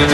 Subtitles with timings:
[0.00, 0.08] Alrighty,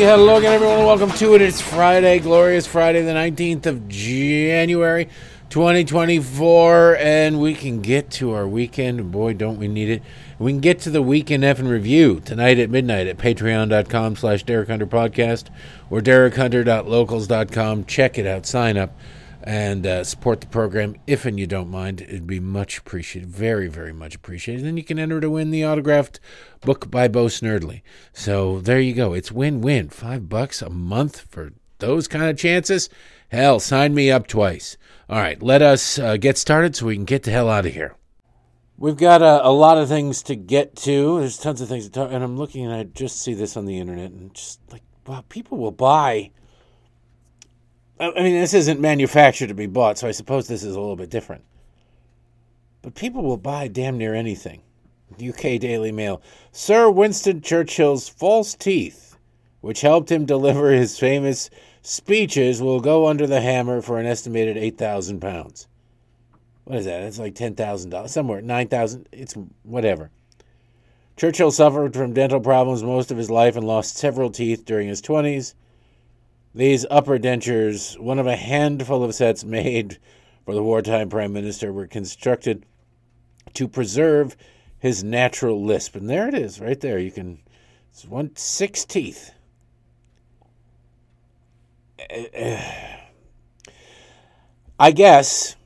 [0.00, 0.84] hello again, everyone.
[0.84, 1.40] Welcome to it.
[1.40, 5.08] It's Friday, glorious Friday, the 19th of January,
[5.48, 9.10] 2024, and we can get to our weekend.
[9.10, 10.02] Boy, don't we need it.
[10.38, 14.44] We can get to the weekend F and review tonight at midnight at patreon.com slash
[14.44, 15.48] Derek Hunter Podcast
[15.90, 17.84] or derekhunter.locals.com.
[17.86, 18.96] Check it out, sign up,
[19.42, 22.02] and uh, support the program if and you don't mind.
[22.02, 24.64] It'd be much appreciated, very, very much appreciated.
[24.64, 26.20] Then you can enter to win the autographed
[26.60, 27.82] book by Bo Snerdley.
[28.12, 29.14] So there you go.
[29.14, 29.88] It's win-win.
[29.88, 32.88] Five bucks a month for those kind of chances.
[33.30, 34.76] Hell, sign me up twice.
[35.10, 37.74] All right, let us uh, get started so we can get the hell out of
[37.74, 37.97] here.
[38.80, 41.18] We've got a, a, lot of things to get to.
[41.18, 43.64] There's tons of things to talk, and I'm looking and I just see this on
[43.64, 46.30] the internet and just like, wow, people will buy.
[47.98, 50.94] I mean, this isn't manufactured to be bought, so I suppose this is a little
[50.94, 51.42] bit different.
[52.82, 54.62] But people will buy damn near anything.
[55.20, 56.22] UK Daily Mail.
[56.52, 59.18] Sir Winston Churchill's false teeth,
[59.60, 61.50] which helped him deliver his famous
[61.82, 65.66] speeches, will go under the hammer for an estimated £8,000.
[66.68, 67.02] What is that?
[67.04, 68.08] It's like $10,000.
[68.10, 70.10] Somewhere, 9000 It's whatever.
[71.16, 75.00] Churchill suffered from dental problems most of his life and lost several teeth during his
[75.00, 75.54] 20s.
[76.54, 79.96] These upper dentures, one of a handful of sets made
[80.44, 82.66] for the wartime prime minister, were constructed
[83.54, 84.36] to preserve
[84.78, 85.96] his natural lisp.
[85.96, 86.98] And there it is, right there.
[86.98, 87.38] You can,
[87.90, 89.30] it's one, six teeth.
[94.78, 95.56] I guess,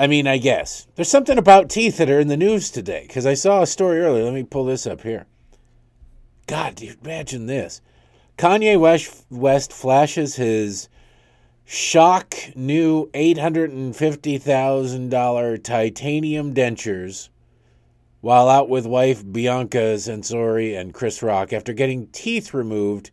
[0.00, 0.86] I mean, I guess.
[0.94, 4.00] There's something about teeth that are in the news today because I saw a story
[4.00, 4.24] earlier.
[4.24, 5.26] Let me pull this up here.
[6.46, 7.82] God, imagine this?
[8.38, 10.88] Kanye West, West flashes his
[11.66, 17.28] shock new $850,000 titanium dentures
[18.22, 23.10] while out with wife Bianca Censori and Chris Rock after getting teeth removed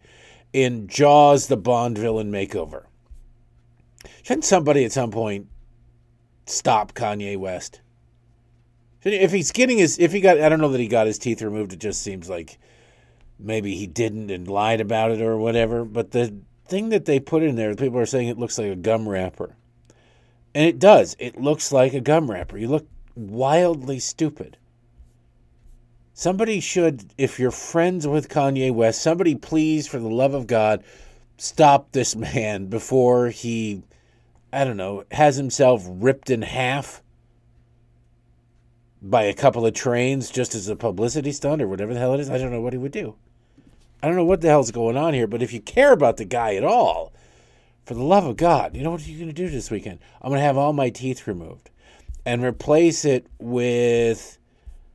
[0.54, 2.86] in Jaws the Bond villain makeover.
[4.24, 5.48] Shouldn't somebody at some point
[6.50, 7.82] stop Kanye West?
[9.04, 11.42] If he's getting his, if he got, I don't know that he got his teeth
[11.42, 11.74] removed.
[11.74, 12.58] It just seems like
[13.40, 15.86] maybe he didn't and lied about it or whatever.
[15.86, 16.34] But the
[16.68, 19.56] thing that they put in there, people are saying it looks like a gum wrapper.
[20.54, 21.16] And it does.
[21.20, 22.58] It looks like a gum wrapper.
[22.58, 24.58] You look wildly stupid.
[26.14, 30.84] Somebody should, if you're friends with Kanye West, somebody please, for the love of God,
[31.38, 33.84] stop this man before he,
[34.52, 37.02] I don't know, has himself ripped in half
[39.02, 42.20] by a couple of trains just as a publicity stunt or whatever the hell it
[42.20, 42.30] is.
[42.30, 43.16] I don't know what he would do.
[44.02, 46.26] I don't know what the hell's going on here, but if you care about the
[46.26, 47.14] guy at all,
[47.86, 50.00] for the love of God, you know what you're going to do this weekend?
[50.22, 51.70] I'm going to have all my teeth removed
[52.26, 54.38] and replace it with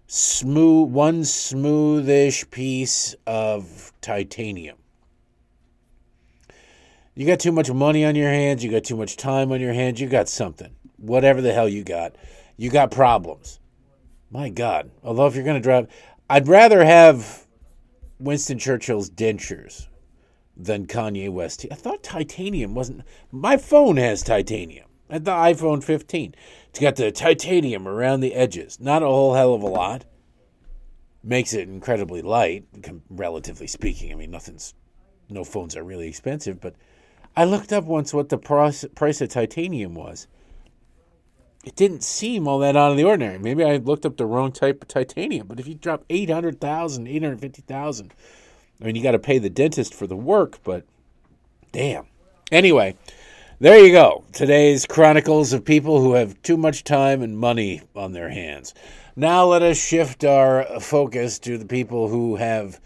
[0.07, 4.77] smooth one smoothish piece of titanium.
[7.15, 9.75] You got too much money on your hands, you got too much time on your
[9.75, 10.75] hands, you got something.
[10.97, 12.17] Whatever the hell you got,
[12.57, 13.61] you got problems.
[14.31, 14.91] My God.
[15.05, 15.89] Although if you're going to drive,
[16.31, 17.47] I'd rather have
[18.19, 19.89] Winston Churchill's dentures
[20.57, 21.67] than Kanye West.
[21.71, 23.03] I thought titanium wasn't.
[23.31, 24.87] My phone has titanium.
[25.11, 26.35] At the iPhone 15.
[26.71, 28.81] It's got the titanium around the edges.
[28.81, 30.07] Not a whole hell of a lot.
[31.23, 32.65] Makes it incredibly light,
[33.11, 34.11] relatively speaking.
[34.11, 34.73] I mean, nothing's,
[35.29, 36.75] no phones are really expensive, but
[37.37, 40.27] I looked up once what the price, price of titanium was.
[41.65, 43.39] It didn't seem all that out of the ordinary.
[43.39, 48.13] Maybe I looked up the wrong type of titanium, but if you drop 800,000, 850,000,
[48.81, 50.85] I mean, you got to pay the dentist for the work, but
[51.71, 52.07] damn.
[52.51, 52.97] Anyway,
[53.61, 54.25] there you go.
[54.33, 58.75] Today's chronicles of people who have too much time and money on their hands.
[59.15, 62.81] Now let us shift our focus to the people who have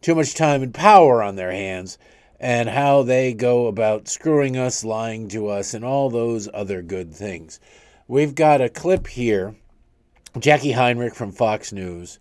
[0.00, 1.98] too much time and power on their hands
[2.42, 7.14] and how they go about screwing us, lying to us, and all those other good
[7.14, 7.60] things.
[8.08, 9.54] We've got a clip here.
[10.34, 12.18] Jacqui Heinrich from Fox News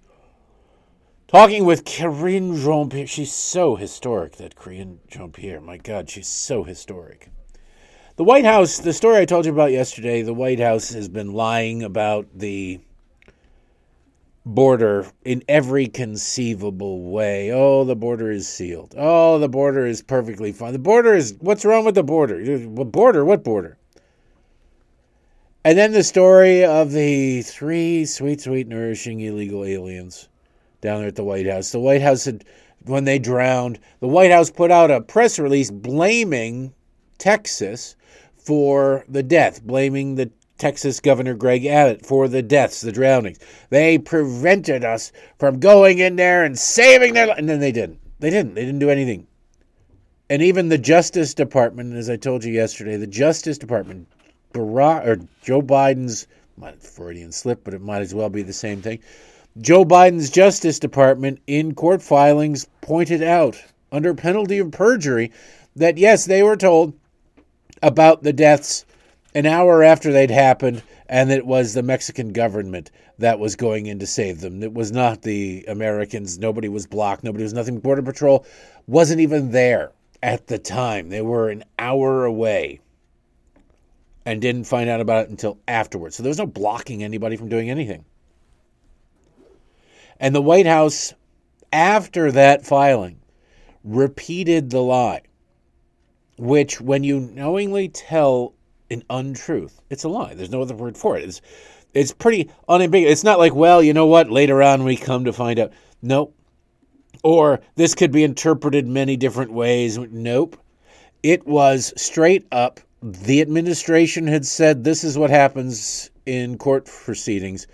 [1.27, 3.07] talking with Karine Jean Pierre.
[3.07, 5.59] She's so historic, that Karine Jean Pierre.
[5.59, 7.31] My God, she's so historic.
[8.17, 11.31] The White House, the story I told you about yesterday, the White House has been
[11.31, 12.81] lying about the
[14.45, 17.51] border in every conceivable way.
[17.51, 18.95] Oh, the border is sealed.
[18.97, 20.73] Oh, the border is perfectly fine.
[20.73, 22.57] The border is what's wrong with the border?
[22.67, 23.23] What border?
[23.23, 23.77] What border?
[25.63, 30.27] And then the story of the three sweet, sweet, nourishing illegal aliens
[30.81, 31.71] down there at the White House.
[31.71, 32.43] The White House had
[32.85, 33.79] when they drowned.
[33.99, 36.73] The White House put out a press release blaming
[37.19, 37.95] Texas
[38.35, 43.39] for the death, blaming the Texas Governor Greg Abbott for the deaths, the drownings.
[43.71, 47.39] They prevented us from going in there and saving their lives.
[47.39, 47.99] And then they didn't.
[48.19, 48.53] They didn't.
[48.53, 49.25] They didn't do anything.
[50.29, 54.07] And even the Justice Department, as I told you yesterday, the Justice Department,
[54.53, 56.27] Barack, or Joe Biden's
[56.57, 58.99] might Freudian slip, but it might as well be the same thing.
[59.59, 63.59] Joe Biden's Justice Department in court filings pointed out,
[63.91, 65.31] under penalty of perjury,
[65.75, 66.93] that yes, they were told
[67.81, 68.85] about the deaths
[69.33, 73.99] an hour after they'd happened, and it was the Mexican government that was going in
[73.99, 74.63] to save them.
[74.63, 76.37] It was not the Americans.
[76.37, 77.23] Nobody was blocked.
[77.23, 77.79] Nobody was nothing.
[77.79, 78.45] Border Patrol
[78.87, 79.91] wasn't even there
[80.23, 81.09] at the time.
[81.09, 82.79] They were an hour away
[84.25, 86.15] and didn't find out about it until afterwards.
[86.15, 88.05] So there was no blocking anybody from doing anything.
[90.19, 91.13] And the White House,
[91.73, 93.19] after that filing,
[93.83, 95.21] repeated the lie,
[96.37, 98.53] which, when you knowingly tell
[98.91, 99.81] an untruth.
[99.89, 100.33] It's a lie.
[100.33, 101.23] There's no other word for it.
[101.23, 101.41] It's
[101.93, 103.11] it's pretty unambiguous.
[103.11, 104.29] It's not like, well, you know what?
[104.29, 105.73] Later on, we come to find out.
[106.01, 106.35] Nope.
[107.23, 109.97] Or this could be interpreted many different ways.
[109.97, 110.57] Nope.
[111.23, 112.79] It was straight up.
[113.01, 117.67] The administration had said this is what happens in court proceedings,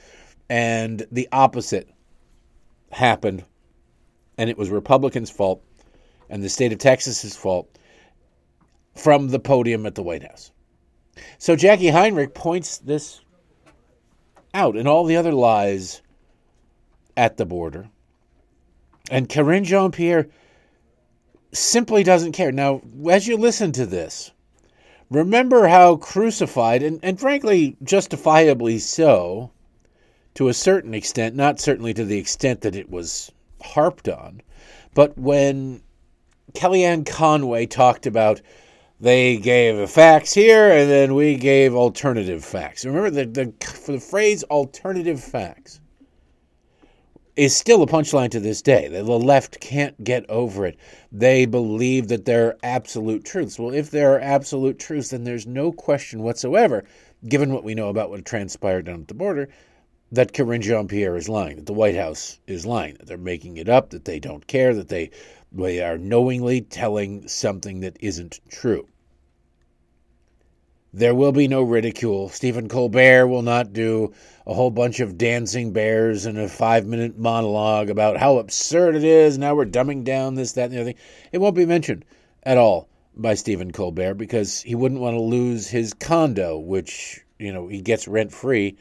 [0.49, 1.89] and the opposite
[2.91, 3.43] happened,
[4.37, 5.61] and it was Republicans' fault
[6.29, 7.69] and the state of Texas's fault
[8.95, 10.51] from the podium at the White House.
[11.37, 13.21] So Jacqui Heinrich points this
[14.53, 16.01] out and all the other lies
[17.15, 17.89] at the border.
[19.09, 20.27] And Karine Jean Pierre
[21.53, 22.51] simply doesn't care.
[22.51, 24.31] Now, as you listen to this,
[25.09, 29.51] remember how crucified, and, and frankly, justifiably so,
[30.35, 33.31] to a certain extent, not certainly to the extent that it was
[33.61, 34.41] harped on,
[34.93, 35.81] but when
[36.53, 38.41] Kellyanne Conway talked about
[38.99, 42.85] they gave facts here and then we gave alternative facts.
[42.85, 45.79] Remember the, the the phrase alternative facts
[47.35, 48.87] is still a punchline to this day.
[48.87, 50.75] The left can't get over it.
[51.11, 53.59] They believe that there are absolute truths.
[53.59, 56.83] Well, if there are absolute truths, then there's no question whatsoever,
[57.29, 59.49] given what we know about what transpired down at the border,
[60.11, 63.57] that Karine Jean Pierre is lying, that the White House is lying, that they're making
[63.57, 65.11] it up, that they don't care, that they
[65.51, 68.87] they are knowingly telling something that isn't true.
[70.93, 72.29] There will be no ridicule.
[72.29, 74.13] Stephen Colbert will not do
[74.45, 79.03] a whole bunch of dancing bears and a five minute monologue about how absurd it
[79.03, 79.37] is.
[79.37, 81.01] Now we're dumbing down this, that, and the other thing.
[81.31, 82.03] It won't be mentioned
[82.43, 87.51] at all by Stephen Colbert because he wouldn't want to lose his condo, which, you
[87.51, 88.77] know, he gets rent free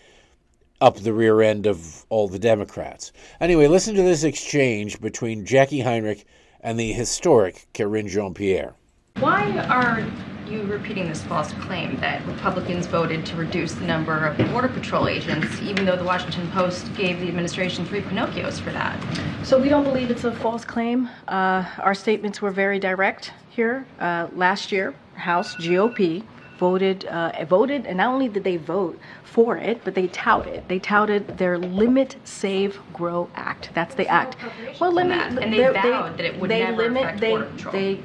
[0.80, 3.12] up the rear end of all the Democrats.
[3.40, 6.24] Anyway, listen to this exchange between Jacqui Heinrich
[6.66, 8.74] and the historic Karine Jean Pierre.
[9.20, 10.04] Why are
[10.50, 15.06] you repeating this false claim that Republicans voted to reduce the number of Border Patrol
[15.06, 19.00] agents, even though the Washington Post gave the administration three Pinocchios for that?
[19.44, 21.08] So we don't believe it's a false claim.
[21.28, 23.86] Uh, our statements were very direct here.
[24.00, 26.24] Uh, last year, House GOP
[26.58, 30.79] voted uh, voted, and not only did they vote for it, but they touted they
[30.79, 33.70] touted their Limit, Save, Grow Act.
[33.75, 34.37] That's the act.
[34.81, 37.47] Well, limit, and they, they vowed that it would they never limit, affect they, Border
[37.47, 37.73] Patrol.
[37.73, 38.00] They,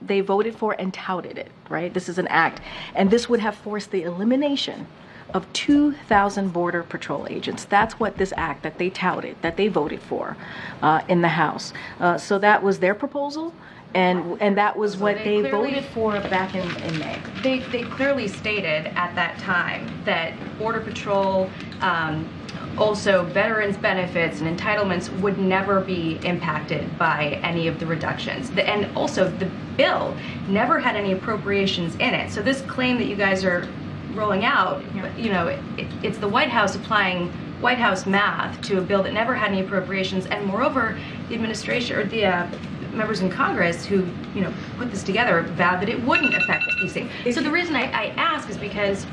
[0.00, 1.92] they voted for and touted it, right?
[1.92, 2.60] This is an act.
[2.94, 4.86] And this would have forced the elimination
[5.34, 7.64] of 2,000 Border Patrol agents.
[7.66, 10.36] That's what this act that they touted, that they voted for
[10.82, 11.72] uh, in the House.
[12.00, 13.52] Uh, so that was their proposal.
[13.94, 17.18] And, and that was what they they voted for back in, in May.
[17.42, 22.28] They, they clearly stated at that time that Border Patrol, um,
[22.76, 28.50] also veterans benefits and entitlements would never be impacted by any of the reductions.
[28.50, 30.14] The- And also, the bill
[30.48, 32.30] never had any appropriations in it.
[32.30, 33.66] So this claim that you guys are
[34.14, 34.82] rolling out,
[35.16, 35.60] you know, it,
[36.02, 37.28] it's the White House applying
[37.60, 40.26] White House math to a bill that never had any appropriations.
[40.26, 40.96] And moreover,
[41.28, 42.46] the administration or the uh,
[42.92, 46.92] members in Congress who, you know, put this together vowed that it wouldn't affect these
[46.92, 47.10] things.
[47.34, 49.06] So the reason I, I ask is because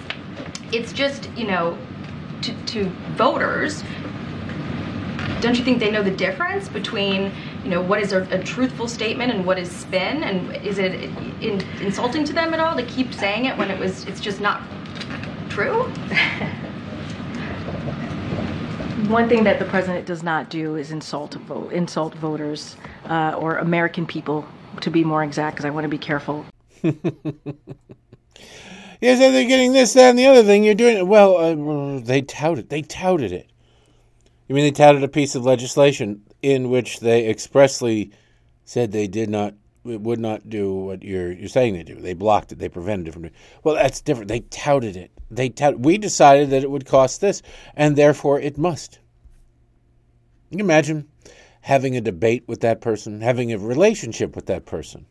[0.72, 1.78] it's just, you know,
[2.42, 3.84] to, to voters,
[5.42, 7.32] don't you think they know the difference between,
[7.64, 10.24] you know, what is a, a truthful statement and what is spin?
[10.24, 10.94] And is it
[11.42, 14.42] in, insulting to them at all to keep saying it when it was, it's just
[14.42, 14.62] not
[15.50, 15.92] true?
[19.08, 23.58] One thing that the president does not do is insult vote, insult voters uh, or
[23.58, 24.46] American people,
[24.82, 26.46] to be more exact, because I want to be careful.
[29.02, 30.64] Yes, they're getting this, that, and the other thing.
[30.64, 31.08] You're doing it.
[31.08, 32.70] Well, uh, they touted.
[32.70, 33.52] They touted it.
[34.48, 38.12] You mean they touted a piece of legislation in which they expressly
[38.64, 39.54] said they did not
[39.86, 41.96] would not do what you're you're saying they do.
[41.96, 42.60] They blocked it.
[42.60, 43.30] They prevented it from.
[43.64, 44.28] Well, that's different.
[44.30, 45.12] They touted it.
[45.30, 45.80] They tout.
[45.80, 47.42] We decided that it would cost this,
[47.76, 49.00] and therefore it must.
[50.50, 51.08] You imagine
[51.62, 55.06] having a debate with that person, having a relationship with that person.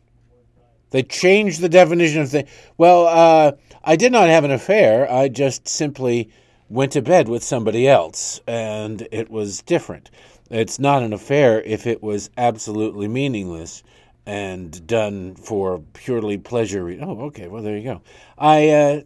[0.91, 2.47] They changed the definition of thing.
[2.77, 3.53] Well, uh,
[3.83, 5.11] I did not have an affair.
[5.11, 6.29] I just simply
[6.69, 10.09] went to bed with somebody else, and it was different.
[10.49, 13.83] It's not an affair if it was absolutely meaningless
[14.25, 16.89] and done for purely pleasure.
[17.01, 17.47] Oh, okay.
[17.47, 18.01] Well, there you go.
[18.37, 19.01] I uh,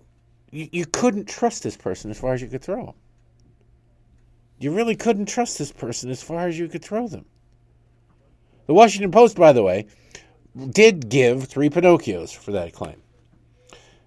[0.51, 2.95] you, you couldn't trust this person as far as you could throw them.
[4.59, 7.25] You really couldn't trust this person as far as you could throw them.
[8.67, 9.87] The Washington Post, by the way,
[10.71, 13.01] did give three Pinocchios for that claim,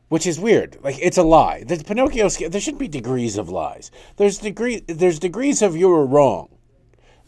[0.08, 0.78] which is weird.
[0.82, 1.64] Like it's a lie.
[1.64, 3.90] The Pinocchio there shouldn't be degrees of lies.
[4.16, 6.48] There's degree there's degrees of you were wrong.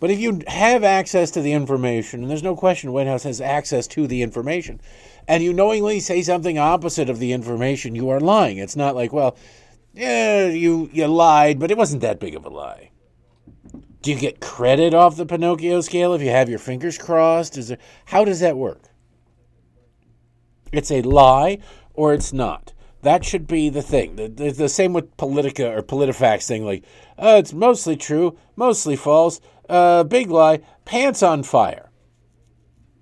[0.01, 3.41] But if you have access to the information, and there's no question White House has
[3.41, 4.81] access to the information,
[5.27, 8.59] and you knowingly say something opposite of the information, you are lying.
[8.59, 9.37] It's not like, well,
[9.95, 12.91] yeah, you, you lied, but it wasn't that big of a lie.
[14.03, 17.57] Do you get credit off the Pinocchio scale if you have your fingers crossed?
[17.57, 18.83] Is there, how does that work?
[20.73, 21.59] It's a lie
[21.95, 22.73] or it's not.
[23.01, 24.17] That should be the thing.
[24.17, 26.85] The, the, the same with Politica or PolitiFacts thing, like,
[27.19, 31.91] oh, it's mostly true, mostly false, uh, big lie, pants on fire.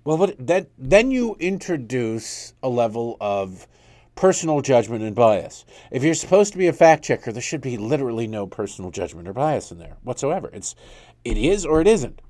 [0.03, 3.67] Well, what, that, then you introduce a level of
[4.15, 5.65] personal judgment and bias.
[5.91, 9.27] If you're supposed to be a fact checker, there should be literally no personal judgment
[9.27, 10.49] or bias in there whatsoever.
[10.53, 10.75] It's
[11.23, 12.21] it is or it isn't.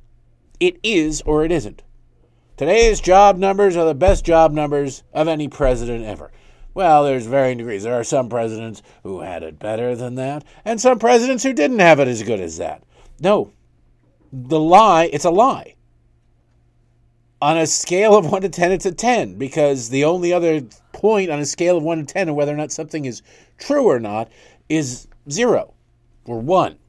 [0.59, 1.83] It is or it isn't.
[2.55, 6.31] Today's job numbers are the best job numbers of any president ever.
[6.75, 7.83] Well, there's varying degrees.
[7.83, 11.79] There are some presidents who had it better than that, and some presidents who didn't
[11.79, 12.83] have it as good as that.
[13.19, 13.51] No,
[14.33, 15.75] the lie, it's a lie.
[17.39, 20.61] On a scale of 1 to 10, it's a 10 because the only other
[20.91, 23.21] point on a scale of 1 to 10 of whether or not something is
[23.59, 24.31] true or not
[24.69, 25.73] is 0
[26.25, 26.79] or 1.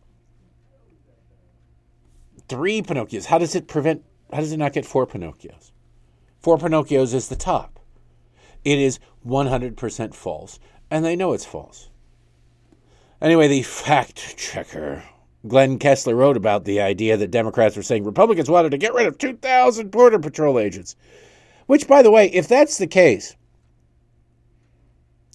[2.48, 3.26] Three Pinocchios.
[3.26, 5.72] How does it prevent, how does it not get four Pinocchios?
[6.40, 7.78] Four Pinocchios is the top.
[8.64, 10.58] It is 100% false,
[10.90, 11.90] and they know it's false.
[13.20, 15.02] Anyway, the fact checker
[15.46, 19.06] Glenn Kessler wrote about the idea that Democrats were saying Republicans wanted to get rid
[19.06, 20.96] of 2,000 Border Patrol agents.
[21.66, 23.36] Which, by the way, if that's the case,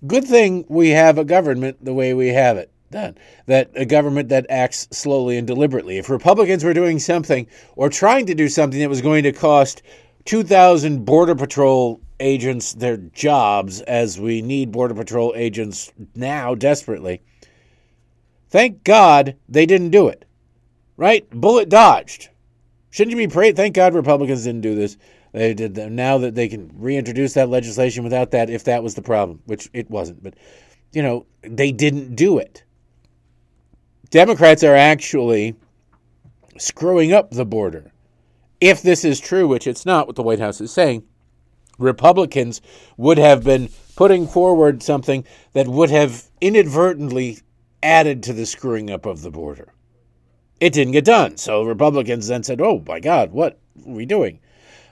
[0.06, 3.18] good thing we have a government the way we have it done.
[3.46, 5.98] That a government that acts slowly and deliberately.
[5.98, 9.82] If Republicans were doing something or trying to do something that was going to cost
[10.26, 17.22] 2,000 Border Patrol agents their jobs, as we need Border Patrol agents now desperately
[18.50, 20.26] Thank God they didn't do it.
[20.98, 21.30] Right?
[21.30, 22.30] Bullet dodged.
[22.90, 23.56] Shouldn't you be praying?
[23.56, 24.98] Thank God Republicans didn't do this.
[25.32, 29.02] They did now that they can reintroduce that legislation without that, if that was the
[29.02, 30.24] problem, which it wasn't.
[30.24, 30.34] But
[30.92, 32.64] you know, they didn't do it.
[34.10, 35.56] Democrats are actually
[36.58, 37.92] screwing up the border.
[38.60, 41.04] If this is true, which it's not, what the White House is saying,
[41.78, 42.60] Republicans
[42.98, 47.40] would have been putting forward something that would have inadvertently
[47.82, 49.74] added to the screwing up of the border.
[50.60, 51.38] It didn't get done.
[51.38, 54.40] So Republicans then said, oh my God, what are we doing?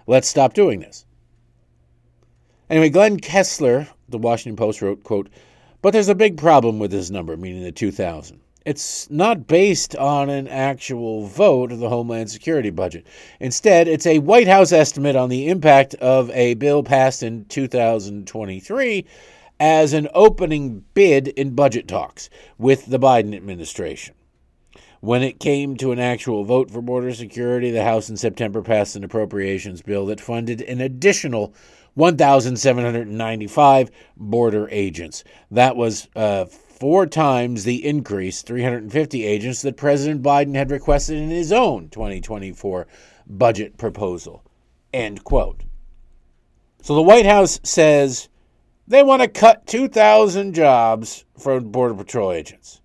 [0.05, 1.05] Let's stop doing this.
[2.69, 5.29] Anyway, Glenn Kessler, the Washington Post wrote, quote,
[5.81, 8.39] but there's a big problem with this number, meaning the 2000.
[8.65, 13.07] It's not based on an actual vote of the Homeland Security budget.
[13.39, 19.05] Instead, it's a White House estimate on the impact of a bill passed in 2023
[19.59, 24.15] as an opening bid in budget talks with the Biden administration.
[24.99, 28.95] When it came to an actual vote for border security, the House in September passed
[28.95, 31.53] an appropriations bill that funded an additional
[31.93, 35.23] 1,795 border agents.
[35.51, 41.29] That was uh, four times the increase, 350 agents, that President Biden had requested in
[41.29, 42.87] his own 2024
[43.27, 44.43] budget proposal.
[44.93, 45.63] End quote.
[46.81, 48.29] So the White House says
[48.87, 52.79] they want to cut 2,000 jobs from Border Patrol agents.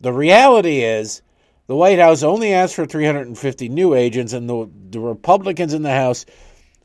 [0.00, 1.22] The reality is,
[1.66, 5.90] the White House only asked for 350 new agents, and the, the Republicans in the
[5.90, 6.24] House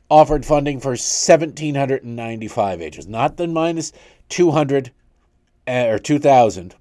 [0.08, 3.92] offered funding for 1,795 agents, not the minus
[4.30, 4.90] 200
[5.68, 6.74] uh, or 2,000,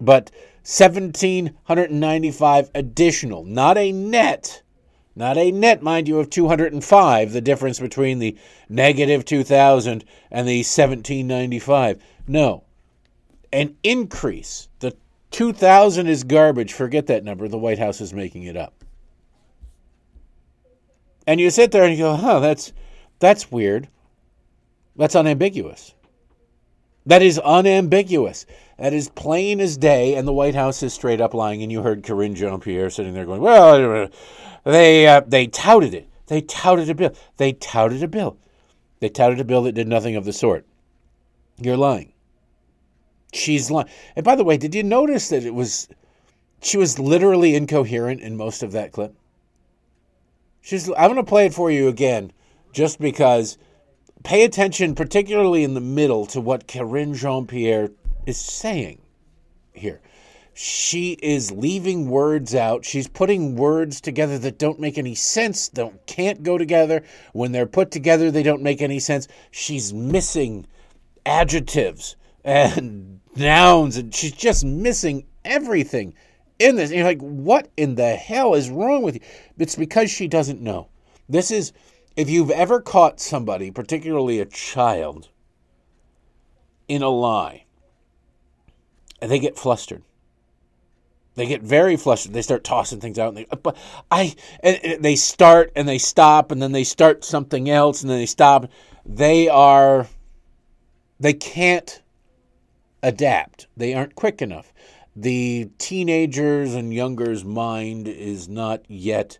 [0.00, 0.30] but
[0.62, 4.62] 1,795 additional, not a net
[5.16, 8.36] not a net, mind you, of 205, the difference between the
[8.68, 12.02] negative 2000 and the 1795.
[12.28, 12.64] No.
[13.50, 14.68] An increase.
[14.80, 14.94] The
[15.30, 16.74] 2,000 is garbage.
[16.74, 17.48] Forget that number.
[17.48, 18.84] The White House is making it up.
[21.26, 22.74] And you sit there and you go, huh, that's,
[23.18, 23.88] that's weird.
[24.96, 25.94] That's unambiguous.
[27.06, 28.44] That is unambiguous.
[28.78, 31.62] That is plain as day, and the White House is straight up lying.
[31.62, 34.08] And you heard Karine Jean Pierre sitting there going, "Well,
[34.64, 36.08] they uh, they touted it.
[36.26, 37.14] They touted a bill.
[37.38, 38.36] They touted a bill.
[39.00, 40.66] They touted a bill that did nothing of the sort.
[41.58, 42.12] You're lying.
[43.32, 43.88] She's lying.
[44.14, 45.88] And by the way, did you notice that it was
[46.60, 49.14] she was literally incoherent in most of that clip?
[50.60, 50.88] She's.
[50.90, 52.32] I'm going to play it for you again,
[52.72, 53.56] just because.
[54.24, 57.90] Pay attention, particularly in the middle, to what Karine Jean Pierre
[58.26, 59.00] is saying
[59.72, 60.00] here.
[60.52, 62.84] She is leaving words out.
[62.84, 67.02] She's putting words together that don't make any sense, don't can't go together.
[67.34, 69.28] When they're put together, they don't make any sense.
[69.50, 70.66] She's missing
[71.26, 76.14] adjectives and nouns, and she's just missing everything
[76.58, 76.88] in this.
[76.88, 79.20] And you're like, what in the hell is wrong with you?
[79.58, 80.88] It's because she doesn't know.
[81.28, 81.74] This is
[82.16, 85.28] if you've ever caught somebody, particularly a child,
[86.88, 87.65] in a lie,
[89.20, 90.02] and they get flustered.
[91.34, 92.32] They get very flustered.
[92.32, 93.76] They start tossing things out, and they, but
[94.10, 98.18] I, and they start and they stop, and then they start something else, and then
[98.18, 98.70] they stop.
[99.04, 100.06] They are,
[101.20, 102.02] they can't
[103.02, 103.66] adapt.
[103.76, 104.72] They aren't quick enough.
[105.14, 109.38] The teenagers and younger's mind is not yet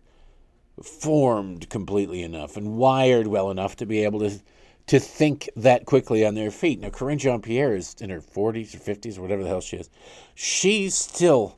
[0.81, 4.39] formed completely enough and wired well enough to be able to
[4.87, 6.79] to think that quickly on their feet.
[6.79, 9.77] Now, Karine Jean Pierre is in her 40s or 50s or whatever the hell she
[9.77, 9.89] is.
[10.33, 11.57] She still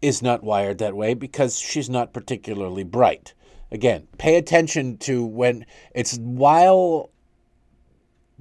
[0.00, 3.34] is not wired that way because she's not particularly bright.
[3.72, 7.10] Again, pay attention to when it's while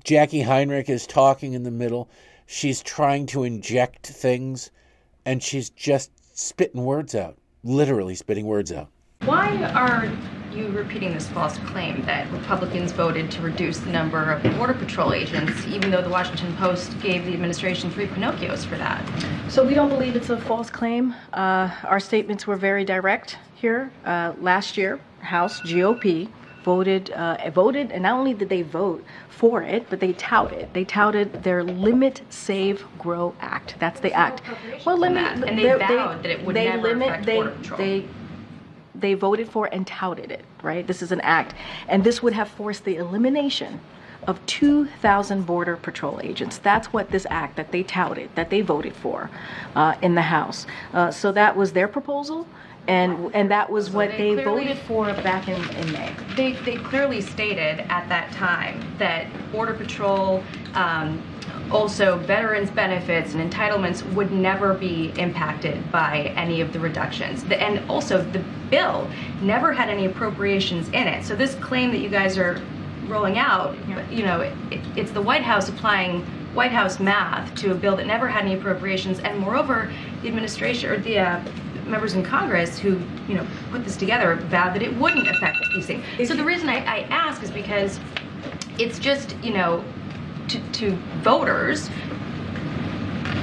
[0.03, 2.07] Jacqui Heinrich is talking in the middle,
[2.45, 4.69] she's trying to inject things
[5.25, 8.89] and she's just spitting words out, literally spitting words out.
[9.23, 10.05] Why are
[10.55, 15.13] you repeating this false claim that Republicans voted to reduce the number of Border Patrol
[15.13, 19.03] agents, even though the Washington Post gave the administration three Pinocchios for that?
[19.49, 21.13] So we don't believe it's a false claim.
[21.33, 23.91] Uh, our statements were very direct here.
[24.05, 26.29] Uh, last year, House GOP
[26.63, 30.83] voted uh, voted, and not only did they vote for it, but they touted they
[30.83, 33.75] touted their Limit, Save, Grow Act.
[33.79, 34.41] That's the act.
[34.85, 37.35] Well, limit, and they, they vowed they, that it would they never limit, affect they,
[37.35, 37.77] Border Patrol.
[37.77, 38.05] They,
[38.99, 40.85] they voted for and touted it, right?
[40.85, 41.53] This is an act.
[41.87, 43.79] And this would have forced the elimination
[44.27, 46.57] of 2,000 Border Patrol agents.
[46.57, 49.29] That's what this act that they touted, that they voted for
[49.75, 50.65] uh, in the House.
[50.93, 52.47] Uh, so that was their proposal.
[52.87, 56.13] And, and that was So what they they voted for back in, in May.
[56.35, 60.43] They, they clearly stated at that time that Border Patrol,
[60.75, 61.19] um,
[61.71, 67.43] also veterans' benefits and entitlements would never be impacted by any of the reductions.
[67.51, 69.09] And also, the bill
[69.41, 71.25] never had any appropriations in it.
[71.25, 72.61] So this claim that you guys are
[73.07, 73.75] rolling out,
[74.11, 74.53] you know, it,
[74.95, 76.23] it's the White House applying
[76.53, 79.19] White House math to a bill that never had any appropriations.
[79.19, 81.43] And moreover, the administration, or the uh,
[81.85, 85.85] members in Congress who, you know, put this together vowed that it wouldn't affect these
[85.85, 86.03] things.
[86.27, 87.99] So the reason I, I ask is because
[88.79, 89.83] it's just, you know,
[90.49, 91.89] to, to voters,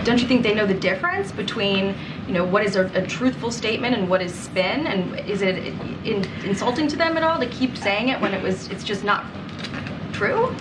[0.04, 1.94] don't you think they know the difference between,
[2.26, 4.86] you know, what is a, a truthful statement and what is spin?
[4.86, 5.58] And is it
[6.04, 9.04] in, insulting to them at all to keep saying it when it was, it's just
[9.04, 9.24] not
[10.12, 10.46] true?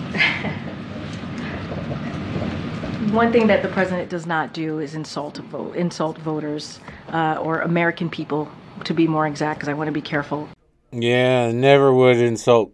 [3.10, 6.78] One thing that the president does not do is insult vote, insult voters
[7.08, 8.48] uh, or American people,
[8.84, 10.48] to be more exact, because I want to be careful.
[10.92, 12.72] Yeah, never would insult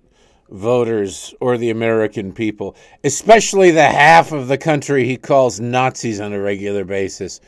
[0.50, 6.32] voters or the American people, especially the half of the country he calls Nazis on
[6.32, 7.40] a regular basis.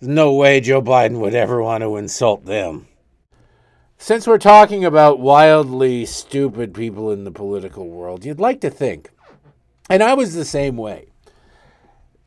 [0.00, 2.86] There's no way Joe Biden would ever want to insult them.
[3.98, 9.10] Since we're talking about wildly stupid people in the political world, you'd like to think,
[9.88, 11.08] and I was the same way.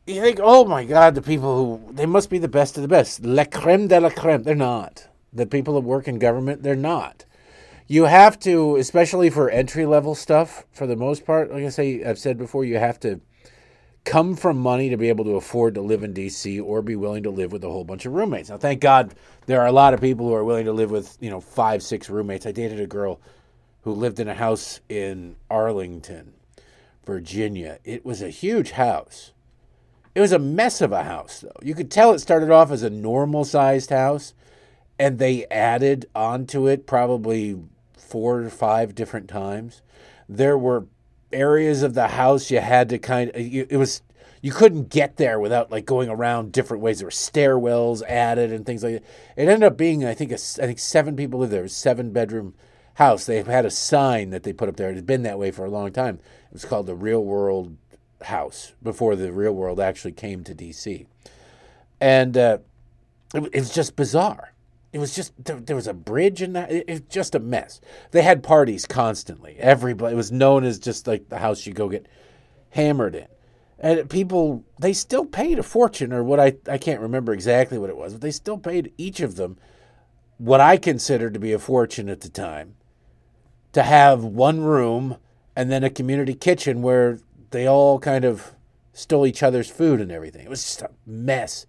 [0.07, 2.88] You think, oh my God, the people who, they must be the best of the
[2.88, 3.25] best.
[3.25, 4.43] La creme de la creme.
[4.43, 5.07] They're not.
[5.33, 7.25] The people that work in government, they're not
[7.88, 12.04] you have to, especially for entry level stuff, for the most part, like I say,
[12.04, 13.21] I've said before, you have to
[14.06, 17.24] come from money to be able to afford to live in DC or be willing
[17.24, 18.50] to live with a whole bunch of roommates.
[18.50, 19.13] Now, thank God
[19.48, 21.84] there are a lot of people who are willing to live with, you know, five,
[21.84, 22.45] six roommates.
[22.45, 23.19] I dated a girl
[23.82, 26.34] who lived in a house in Arlington,
[27.06, 27.80] Virginia.
[27.84, 29.32] It was a huge house.
[30.13, 31.60] It was a mess of a house, though.
[31.62, 34.34] You could tell it started off as a normal sized house,
[34.98, 37.60] and they added onto it probably
[38.15, 39.82] four or five different times.
[40.30, 40.86] There were
[41.34, 44.01] areas of the house you had to kind of, it was
[44.41, 46.99] you couldn't get there without like going around different ways.
[46.99, 49.04] There were stairwells added and things like that.
[49.36, 51.60] It ended up being, I think, a, I think seven people lived there.
[51.60, 52.54] It was a seven bedroom
[52.93, 53.25] house.
[53.25, 54.91] They had a sign that they put up there.
[54.91, 56.19] It had been that way for a long time.
[56.47, 57.75] It was called the Real World
[58.21, 61.06] House before the Real World actually came to D.C.
[61.99, 62.60] And uh,
[63.34, 64.54] it, it was just bizarre.
[64.95, 66.55] It was just there, there was a bridge and.
[66.55, 67.81] It, it just a mess.
[68.12, 69.58] They had parties constantly.
[69.60, 72.08] Everybody it was known as just like the house you go get
[72.69, 73.27] hammered in.
[73.77, 77.89] And people they still paid a fortune, or what I I can't remember exactly what
[77.89, 79.58] it was, but they still paid each of them
[80.38, 82.75] what I considered to be a fortune at the time
[83.73, 85.17] to have one room
[85.58, 87.19] and then a community kitchen where
[87.51, 88.53] they all kind of
[88.93, 90.45] stole each other's food and everything.
[90.45, 91.65] It was just a mess.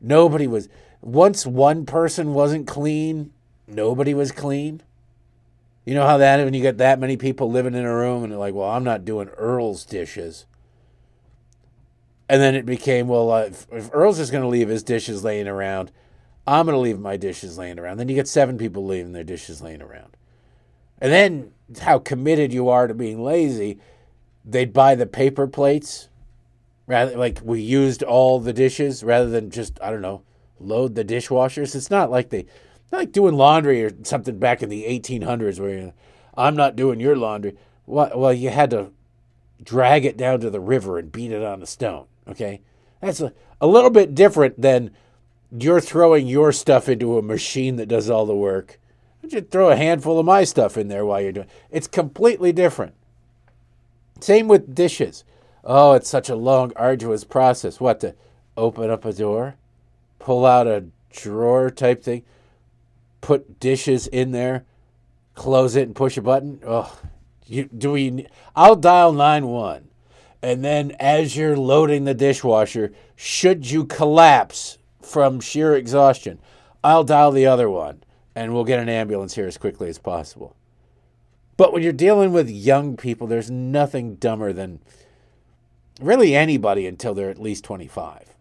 [0.00, 0.68] Nobody was
[1.04, 3.30] once one person wasn't clean,
[3.66, 4.82] nobody was clean.
[5.84, 8.32] You know how that when you get that many people living in a room and
[8.32, 10.46] they're like, "Well, I'm not doing Earl's dishes."
[12.26, 15.22] And then it became, "Well, uh, if, if Earl's just going to leave his dishes
[15.22, 15.92] laying around,
[16.46, 19.24] I'm going to leave my dishes laying around." Then you get seven people leaving their
[19.24, 20.16] dishes laying around.
[20.98, 23.78] And then how committed you are to being lazy,
[24.42, 26.08] they'd buy the paper plates
[26.86, 30.22] rather like we used all the dishes rather than just I don't know
[30.66, 31.74] load the dishwashers.
[31.74, 32.46] It's not like they
[32.92, 35.92] not like doing laundry or something back in the 1800s where you,
[36.36, 37.56] I'm not doing your laundry.
[37.86, 38.92] Well, well, you had to
[39.62, 42.06] drag it down to the river and beat it on a stone.
[42.28, 42.60] Okay,
[43.00, 44.90] that's a, a little bit different than
[45.56, 48.80] you're throwing your stuff into a machine that does all the work.
[49.22, 51.48] I just throw a handful of my stuff in there while you're doing.
[51.70, 52.94] It's completely different.
[54.20, 55.24] Same with dishes.
[55.62, 57.80] Oh, it's such a long, arduous process.
[57.80, 58.14] What to
[58.56, 59.56] open up a door?
[60.24, 62.22] Pull out a drawer type thing,
[63.20, 64.64] put dishes in there,
[65.34, 66.58] close it, and push a button.
[66.66, 66.98] Oh,
[67.46, 68.26] you do we?
[68.56, 69.88] I'll dial nine one,
[70.42, 76.38] and then as you're loading the dishwasher, should you collapse from sheer exhaustion,
[76.82, 78.02] I'll dial the other one,
[78.34, 80.56] and we'll get an ambulance here as quickly as possible.
[81.58, 84.80] But when you're dealing with young people, there's nothing dumber than
[86.00, 88.33] really anybody until they're at least 25.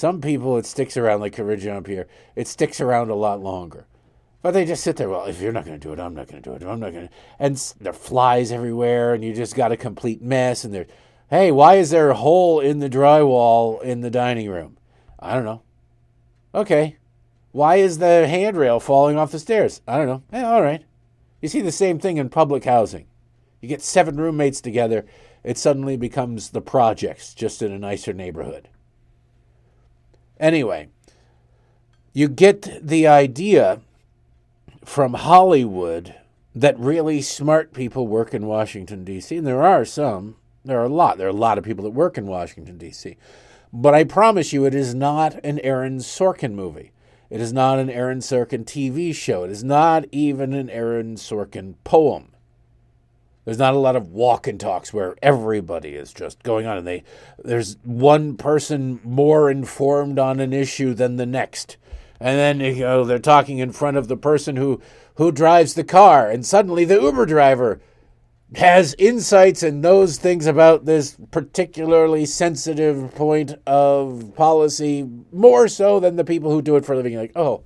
[0.00, 3.84] Some people, it sticks around, like Courage here, it sticks around a lot longer.
[4.40, 6.26] But they just sit there, well, if you're not going to do it, I'm not
[6.26, 6.62] going to do it.
[6.66, 7.14] I'm not going to.
[7.38, 10.64] And there are flies everywhere, and you just got a complete mess.
[10.64, 10.86] And there,
[11.28, 14.78] hey, why is there a hole in the drywall in the dining room?
[15.18, 15.60] I don't know.
[16.54, 16.96] Okay.
[17.52, 19.82] Why is the handrail falling off the stairs?
[19.86, 20.22] I don't know.
[20.32, 20.82] Eh, all right.
[21.42, 23.06] You see the same thing in public housing.
[23.60, 25.04] You get seven roommates together,
[25.44, 28.70] it suddenly becomes the projects, just in a nicer neighborhood.
[30.40, 30.88] Anyway,
[32.14, 33.80] you get the idea
[34.84, 36.14] from Hollywood
[36.54, 40.36] that really smart people work in Washington, D.C., and there are some.
[40.64, 41.18] There are a lot.
[41.18, 43.16] There are a lot of people that work in Washington, D.C.
[43.72, 46.92] But I promise you, it is not an Aaron Sorkin movie.
[47.28, 49.44] It is not an Aaron Sorkin TV show.
[49.44, 52.29] It is not even an Aaron Sorkin poem.
[53.50, 56.86] There's not a lot of walk and talks where everybody is just going on and
[56.86, 57.02] they
[57.36, 61.76] there's one person more informed on an issue than the next.
[62.20, 64.80] And then you know they're talking in front of the person who
[65.16, 67.80] who drives the car and suddenly the Uber driver
[68.54, 76.14] has insights and knows things about this particularly sensitive point of policy more so than
[76.14, 77.64] the people who do it for a living like, "Oh,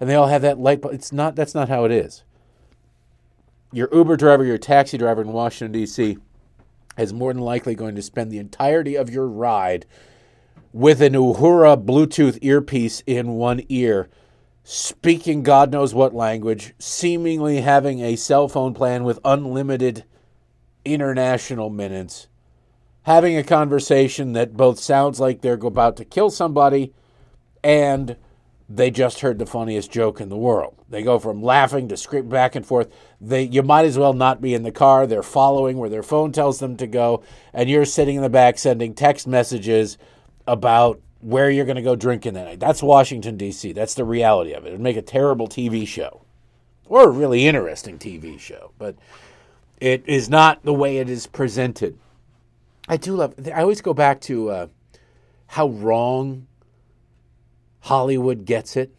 [0.00, 0.94] and they all have that light bulb.
[0.94, 2.24] it's not that's not how it is
[3.72, 6.18] your Uber driver, your taxi driver in Washington, D.C.,
[6.98, 9.86] is more than likely going to spend the entirety of your ride
[10.72, 14.08] with an Uhura Bluetooth earpiece in one ear,
[14.64, 20.04] speaking God knows what language, seemingly having a cell phone plan with unlimited
[20.84, 22.28] international minutes,
[23.02, 26.92] having a conversation that both sounds like they're about to kill somebody
[27.62, 28.16] and
[28.72, 30.76] they just heard the funniest joke in the world.
[30.88, 32.88] They go from laughing to scream back and forth.
[33.20, 35.08] They you might as well not be in the car.
[35.08, 38.58] They're following where their phone tells them to go, and you're sitting in the back
[38.58, 39.98] sending text messages
[40.46, 42.60] about where you're going to go drinking that night.
[42.60, 43.72] That's Washington D.C.
[43.72, 44.68] That's the reality of it.
[44.68, 46.22] It'd make a terrible TV show,
[46.86, 48.94] or a really interesting TV show, but
[49.80, 51.98] it is not the way it is presented.
[52.88, 53.34] I do love.
[53.52, 54.66] I always go back to uh,
[55.48, 56.46] how wrong
[57.80, 58.94] Hollywood gets it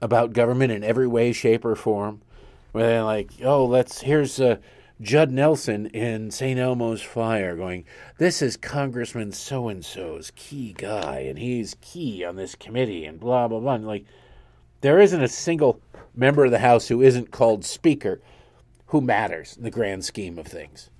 [0.00, 2.22] about government in every way, shape, or form.
[2.72, 4.56] Where they're like, oh, let's, here's uh,
[5.00, 6.58] Judd Nelson in St.
[6.58, 7.84] Elmo's Fire going,
[8.18, 13.18] this is Congressman so and so's key guy, and he's key on this committee, and
[13.18, 13.74] blah, blah, blah.
[13.74, 14.04] And like,
[14.82, 15.80] there isn't a single
[16.14, 18.20] member of the House who isn't called Speaker
[18.86, 20.90] who matters in the grand scheme of things.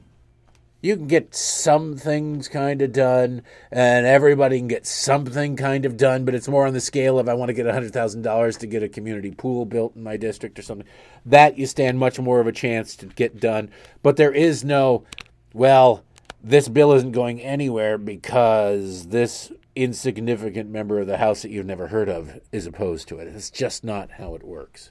[0.83, 5.97] You can get some things kind of done, and everybody can get something kind of
[5.97, 8.83] done, but it's more on the scale of I want to get $100,000 to get
[8.83, 10.87] a community pool built in my district or something.
[11.25, 13.71] That you stand much more of a chance to get done.
[14.03, 15.05] But there is no,
[15.53, 16.05] well,
[16.43, 21.89] this bill isn't going anywhere because this insignificant member of the House that you've never
[21.89, 23.29] heard of is opposed to it.
[23.29, 24.91] It's just not how it works.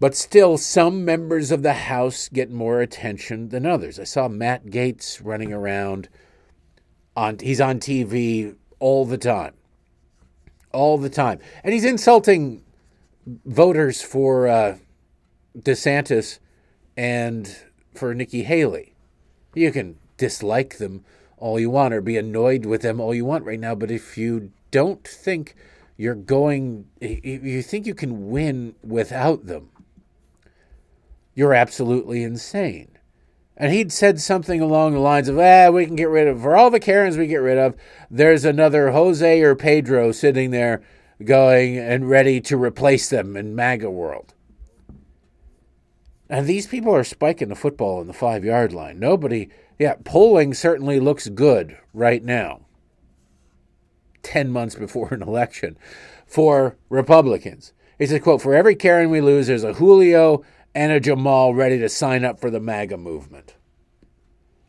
[0.00, 3.98] But still, some members of the House get more attention than others.
[3.98, 6.08] I saw Matt Gaetz running around
[7.16, 9.54] on he's on TV all the time.
[10.72, 11.40] All the time.
[11.64, 12.62] And he's insulting
[13.44, 14.78] voters for uh,
[15.58, 16.38] DeSantis
[16.96, 17.56] and
[17.94, 18.94] for Nikki Haley.
[19.54, 21.04] You can dislike them
[21.36, 24.18] all you want or be annoyed with them all you want right now, but if
[24.18, 25.54] you don't think
[25.96, 29.70] you're going, you think you can win without them,
[31.38, 32.88] you're absolutely insane.
[33.56, 36.56] And he'd said something along the lines of, ah, we can get rid of, for
[36.56, 37.76] all the Karens we get rid of,
[38.10, 40.82] there's another Jose or Pedro sitting there
[41.24, 44.34] going and ready to replace them in MAGA world.
[46.28, 48.98] And these people are spiking the football in the five yard line.
[48.98, 49.48] Nobody,
[49.78, 52.62] yeah, polling certainly looks good right now,
[54.24, 55.78] 10 months before an election,
[56.26, 57.74] for Republicans.
[57.96, 61.78] He said, quote, for every Karen we lose, there's a Julio and a Jamal ready
[61.78, 63.54] to sign up for the MAGA movement.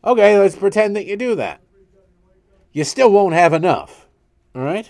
[0.04, 1.60] Okay, let's pretend that you do that.
[2.72, 4.08] You still won't have enough,
[4.54, 4.88] all right?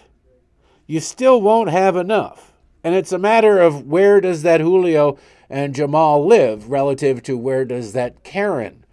[0.87, 2.53] You still won't have enough.
[2.83, 5.19] And it's a matter of where does that Julio
[5.49, 8.85] and Jamal live relative to where does that Karen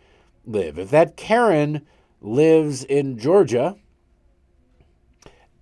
[0.45, 0.79] live.
[0.79, 1.85] If that Karen
[2.21, 3.75] lives in Georgia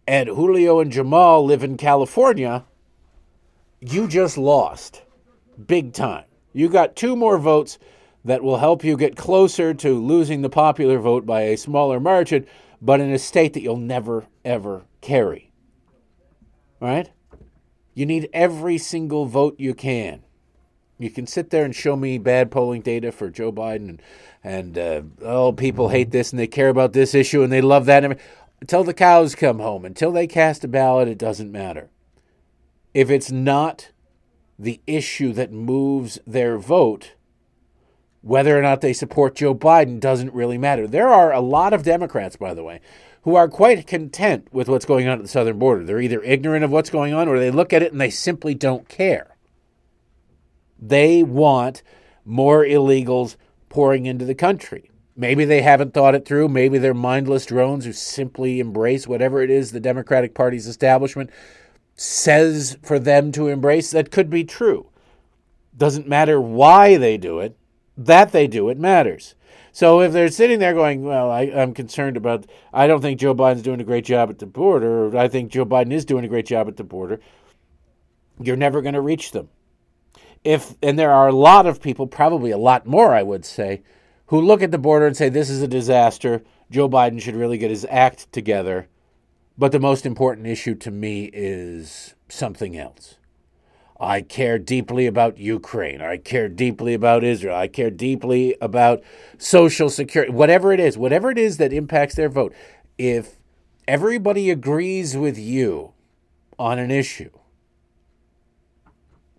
[0.08, 2.64] and Julio and Jamal live in California,
[3.82, 5.02] you just lost
[5.68, 6.26] big time.
[6.56, 7.78] You got two more votes
[8.24, 12.48] that will help you get closer to losing the popular vote by a smaller margin,
[12.82, 15.52] but in a state that you'll never, ever carry.
[16.80, 17.12] Right?
[17.94, 20.24] You need every single vote you can.
[20.98, 24.02] You can sit there and show me bad polling data for Joe Biden and,
[24.42, 27.86] and uh, oh, people hate this and they care about this issue and they love
[27.88, 28.18] that.
[28.62, 31.90] Until the cows come home, until they cast a ballot, it doesn't matter.
[32.94, 33.90] If it's not
[34.58, 37.14] the issue that moves their vote,
[38.22, 40.88] whether or not they support Joe Biden doesn't really matter.
[40.88, 42.80] There are a lot of Democrats, by the way,
[43.24, 45.84] who are quite content with what's going on at the southern border.
[45.84, 48.54] They're either ignorant of what's going on or they look at it and they simply
[48.54, 49.36] don't care.
[50.80, 51.84] They want
[52.24, 53.36] more illegals
[53.70, 54.92] pouring into the country.
[55.18, 56.50] Maybe they haven't thought it through.
[56.50, 61.30] Maybe they're mindless drones who simply embrace whatever it is the Democratic Party's establishment
[61.96, 64.88] says for them to embrace, that could be true.
[65.76, 67.58] Doesn't matter why they do it,
[67.98, 69.36] that they do it matters.
[69.72, 73.36] So if they're sitting there going, well, I, am concerned about, I don't think Joe
[73.36, 76.24] Biden's doing a great job at the border, or I think Joe Biden is doing
[76.24, 77.20] a great job at the border,
[78.40, 79.50] you're never going to reach them.
[80.44, 83.84] If and there are a lot of people, probably a lot more, I would say,
[84.28, 86.44] who look at the border and say this is a disaster.
[86.72, 88.88] Joe Biden should really get his act together
[89.58, 93.16] but the most important issue to me is something else.
[94.00, 96.02] I care deeply about Ukraine.
[96.02, 97.56] I care deeply about Israel.
[97.56, 99.02] I care deeply about
[99.38, 100.34] social security.
[100.34, 102.54] Whatever it is, whatever it is that impacts their vote.
[102.98, 103.38] If
[103.88, 105.94] everybody agrees with you
[106.60, 107.30] on an issue,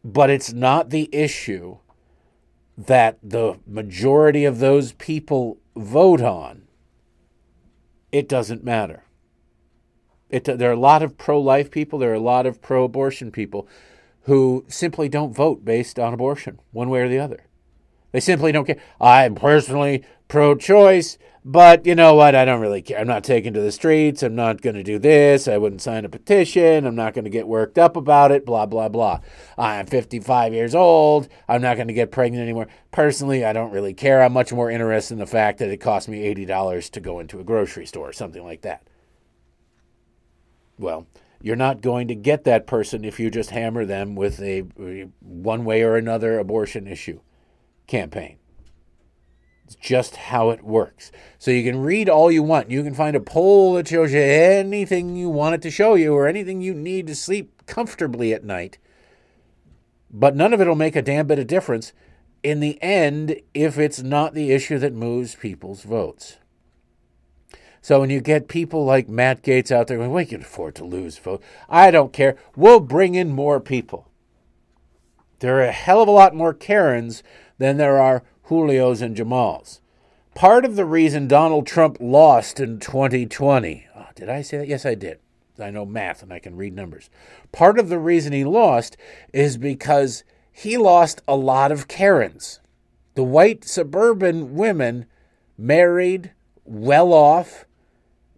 [0.02, 1.78] but it's not the issue
[2.78, 6.62] that the majority of those people vote on,
[8.10, 9.02] it doesn't matter.
[10.28, 12.84] It, there are a lot of pro life people, there are a lot of pro
[12.84, 13.68] abortion people
[14.22, 17.46] who simply don't vote based on abortion, one way or the other.
[18.10, 18.80] They simply don't care.
[19.00, 22.34] I'm personally pro choice, but you know what?
[22.34, 22.98] I don't really care.
[22.98, 24.24] I'm not taking to the streets.
[24.24, 25.46] I'm not going to do this.
[25.46, 26.86] I wouldn't sign a petition.
[26.86, 29.20] I'm not going to get worked up about it, blah, blah, blah.
[29.56, 31.28] I'm 55 years old.
[31.48, 32.66] I'm not going to get pregnant anymore.
[32.90, 34.22] Personally, I don't really care.
[34.22, 37.38] I'm much more interested in the fact that it cost me $80 to go into
[37.38, 38.85] a grocery store, something like that.
[40.78, 41.06] Well,
[41.40, 44.60] you're not going to get that person if you just hammer them with a
[45.20, 47.20] one way or another abortion issue
[47.86, 48.38] campaign.
[49.64, 51.10] It's just how it works.
[51.38, 52.70] So you can read all you want.
[52.70, 56.14] You can find a poll that shows you anything you want it to show you
[56.14, 58.78] or anything you need to sleep comfortably at night.
[60.08, 61.92] But none of it will make a damn bit of difference
[62.44, 66.36] in the end if it's not the issue that moves people's votes.
[67.86, 70.84] So when you get people like Matt Gaetz out there going, we can afford to
[70.84, 71.40] lose vote.
[71.68, 72.34] I don't care.
[72.56, 74.08] We'll bring in more people.
[75.38, 77.22] There are a hell of a lot more Karens
[77.58, 79.78] than there are Julios and Jamals.
[80.34, 84.66] part of the reason Donald Trump lost in 2020, oh, did I say that?
[84.66, 85.20] Yes, I did.
[85.56, 87.08] I know math and I can read numbers.
[87.52, 88.96] Part of the reason he lost
[89.32, 92.58] is because he lost a lot of Karens.
[93.14, 95.06] The white suburban women,
[95.56, 96.32] married,
[96.64, 97.64] well off,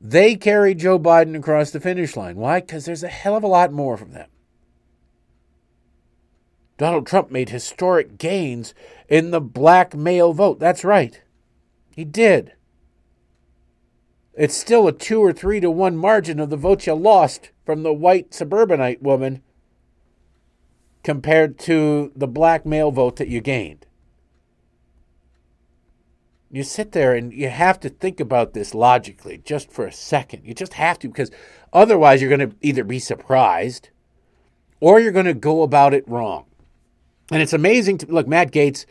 [0.00, 2.36] they carried Joe Biden across the finish line.
[2.36, 2.60] Why?
[2.60, 4.28] Because there's a hell of a lot more from them.
[6.76, 8.72] Donald Trump made historic gains
[9.08, 10.60] in the black male vote.
[10.60, 11.20] That's right.
[11.94, 12.52] He did.
[14.34, 17.82] It's still a two or three to one margin of the votes you lost from
[17.82, 19.42] the white suburbanite woman
[21.02, 23.87] compared to the black male vote that you gained.
[26.50, 30.44] You sit there and you have to think about this logically just for a second.
[30.44, 31.30] You just have to because
[31.72, 33.90] otherwise you're going to either be surprised
[34.80, 36.46] or you're going to go about it wrong.
[37.30, 38.86] And it's amazing to look, Matt Gaetz,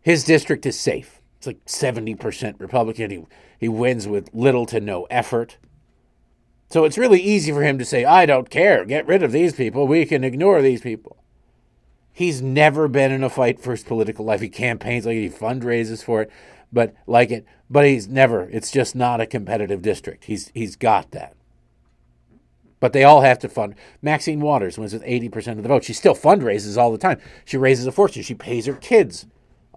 [0.00, 1.20] his district is safe.
[1.38, 3.10] It's like 70% Republican.
[3.10, 3.24] He,
[3.58, 5.56] he wins with little to no effort.
[6.70, 8.84] So it's really easy for him to say, I don't care.
[8.84, 9.88] Get rid of these people.
[9.88, 11.16] We can ignore these people.
[12.12, 14.40] He's never been in a fight for his political life.
[14.40, 16.30] He campaigns like he fundraises for it
[16.72, 17.44] but like it.
[17.68, 18.48] But he's never.
[18.50, 20.24] It's just not a competitive district.
[20.24, 21.34] He's he's got that.
[22.80, 23.76] But they all have to fund.
[24.02, 25.84] Maxine Waters wins with 80% of the vote.
[25.84, 27.20] She still fundraises all the time.
[27.44, 28.24] She raises a fortune.
[28.24, 29.26] She pays her kids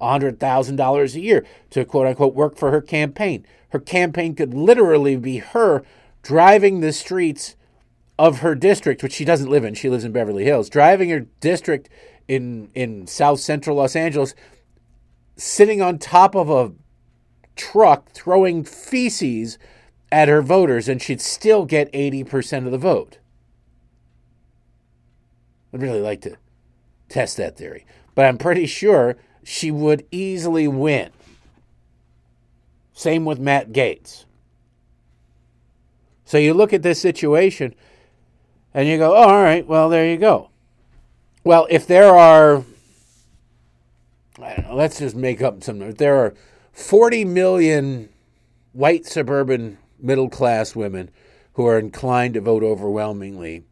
[0.02, 3.46] $100,000 a year to quote unquote work for her campaign.
[3.70, 5.84] Her campaign could literally be her
[6.24, 7.56] driving the streets
[8.18, 9.76] of her district, which she doesn't live in.
[9.76, 11.90] She lives in Beverly Hills, driving her district
[12.28, 14.34] in, in south central Los Angeles,
[15.38, 16.72] sitting on top of a
[17.56, 19.58] truck throwing feces
[20.12, 23.18] at her voters, and she'd still get 80% of the vote.
[25.74, 26.38] I'd really like to
[27.10, 31.12] test that theory, but I'm pretty sure she would easily win.
[32.94, 34.26] Same with Matt Gaetz.
[36.24, 37.76] So you look at this situation
[38.74, 40.50] and you go, oh, all right, well, there you go.
[41.44, 42.64] Well, if there are,
[44.42, 46.34] I don't know, let's just make up some, if there are
[46.76, 48.10] 40 million
[48.74, 51.10] white suburban middle class women
[51.54, 53.64] who are inclined to vote overwhelmingly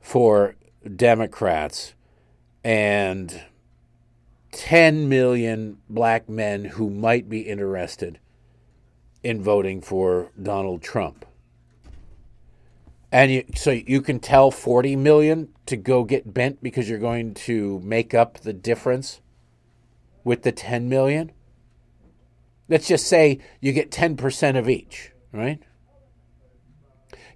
[0.00, 0.56] for
[0.96, 1.94] Democrats
[2.64, 3.40] and
[4.50, 8.18] 10 million black men who might be interested
[9.22, 11.24] in voting for Donald Trump.
[13.12, 17.32] And you, so you can tell 40 million to go get bent because you're going
[17.34, 19.20] to make up the difference
[20.24, 21.30] with the 10 million?
[22.68, 25.62] Let's just say you get 10% of each, right?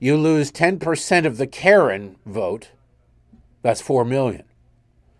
[0.00, 2.70] You lose 10% of the Karen vote,
[3.62, 4.44] that's 4 million.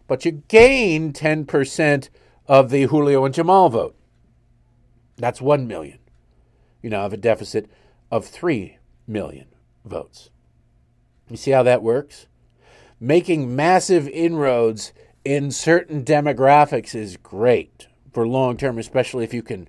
[0.06, 2.08] But you gain 10%
[2.46, 3.96] of the Julio and Jamal vote.
[5.16, 5.98] That's 1 million.
[6.80, 7.70] You now have a deficit
[8.10, 9.46] of 3 million
[9.84, 10.30] votes.
[11.28, 12.26] You see how that works?
[13.00, 14.92] Making massive inroads
[15.24, 19.68] in certain demographics is great for long term, especially if you can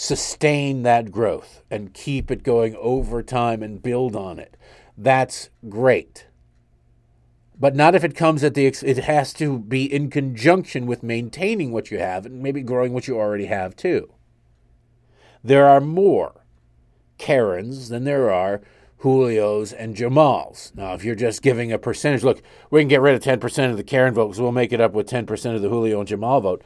[0.00, 4.56] sustain that growth and keep it going over time and build on it.
[4.96, 6.28] That's great.
[7.58, 11.72] But not if it comes at the it has to be in conjunction with maintaining
[11.72, 14.12] what you have and maybe growing what you already have too.
[15.42, 16.44] There are more
[17.18, 18.60] Karens than there are
[19.02, 20.76] Julios and Jamals.
[20.76, 23.76] Now, if you're just giving a percentage, look, we can get rid of 10% of
[23.76, 26.40] the Karen vote because we'll make it up with 10% of the Julio and Jamal
[26.40, 26.62] vote.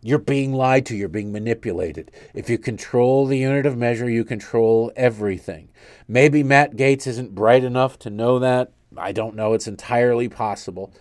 [0.00, 2.12] You're being lied to, you're being manipulated.
[2.32, 5.70] If you control the unit of measure, you control everything.
[6.06, 8.72] Maybe Matt Gaetz isn't bright enough to know that.
[8.96, 9.54] I don't know.
[9.54, 10.92] It's entirely possible.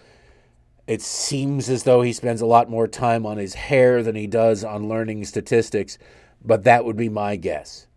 [0.88, 4.26] It seems as though he spends a lot more time on his hair than he
[4.26, 5.98] does on learning statistics,
[6.44, 7.88] but that would be my guess.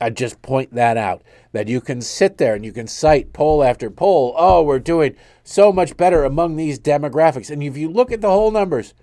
[0.00, 3.62] I'd just point that out that you can sit there and you can cite poll
[3.62, 4.34] after poll.
[4.36, 7.50] Oh, we're doing so much better among these demographics.
[7.50, 8.94] And if you look at the whole numbers,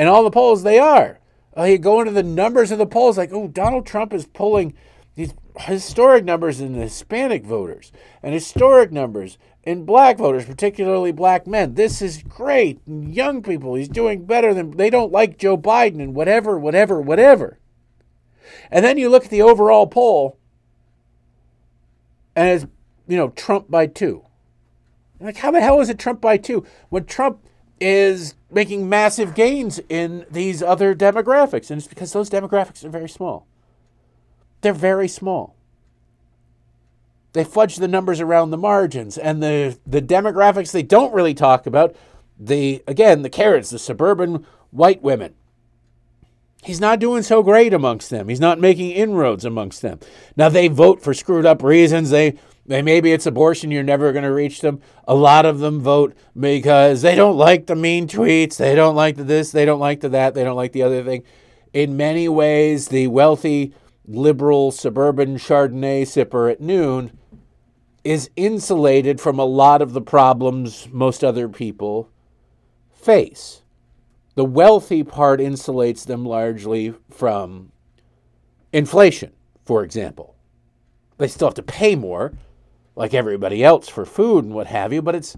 [0.00, 1.20] and all the polls, they are.
[1.54, 4.72] Uh, you go into the numbers of the polls, like, oh, Donald Trump is pulling
[5.14, 11.46] these historic numbers in the Hispanic voters and historic numbers in black voters, particularly black
[11.46, 11.74] men.
[11.74, 12.80] This is great.
[12.86, 17.58] Young people, he's doing better than they don't like Joe Biden and whatever, whatever, whatever.
[18.70, 20.38] And then you look at the overall poll,
[22.34, 22.66] and it's
[23.06, 24.24] you know Trump by two.
[25.20, 27.44] Like, how the hell is it Trump by two when Trump
[27.80, 31.70] is making massive gains in these other demographics.
[31.70, 33.46] And it's because those demographics are very small.
[34.60, 35.56] They're very small.
[37.32, 39.16] They fudge the numbers around the margins.
[39.16, 41.96] And the, the demographics they don't really talk about,
[42.38, 45.34] the again, the carrots, the suburban white women.
[46.62, 48.28] He's not doing so great amongst them.
[48.28, 49.98] He's not making inroads amongst them.
[50.36, 52.10] Now they vote for screwed up reasons.
[52.10, 52.38] They
[52.70, 53.70] maybe it's abortion.
[53.70, 54.80] You're never going to reach them.
[55.08, 58.56] A lot of them vote because they don't like the mean tweets.
[58.56, 59.50] They don't like the this.
[59.50, 60.34] They don't like the that.
[60.34, 61.24] They don't like the other thing.
[61.72, 63.74] In many ways, the wealthy
[64.06, 67.18] liberal suburban Chardonnay sipper at noon
[68.04, 72.08] is insulated from a lot of the problems most other people
[72.92, 73.62] face.
[74.36, 77.72] The wealthy part insulates them largely from
[78.72, 79.32] inflation,
[79.64, 80.36] for example.
[81.18, 82.32] They still have to pay more,
[83.00, 85.34] like everybody else, for food and what have you, but it's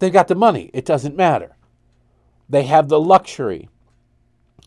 [0.00, 0.72] they've got the money.
[0.74, 1.56] It doesn't matter.
[2.48, 3.68] They have the luxury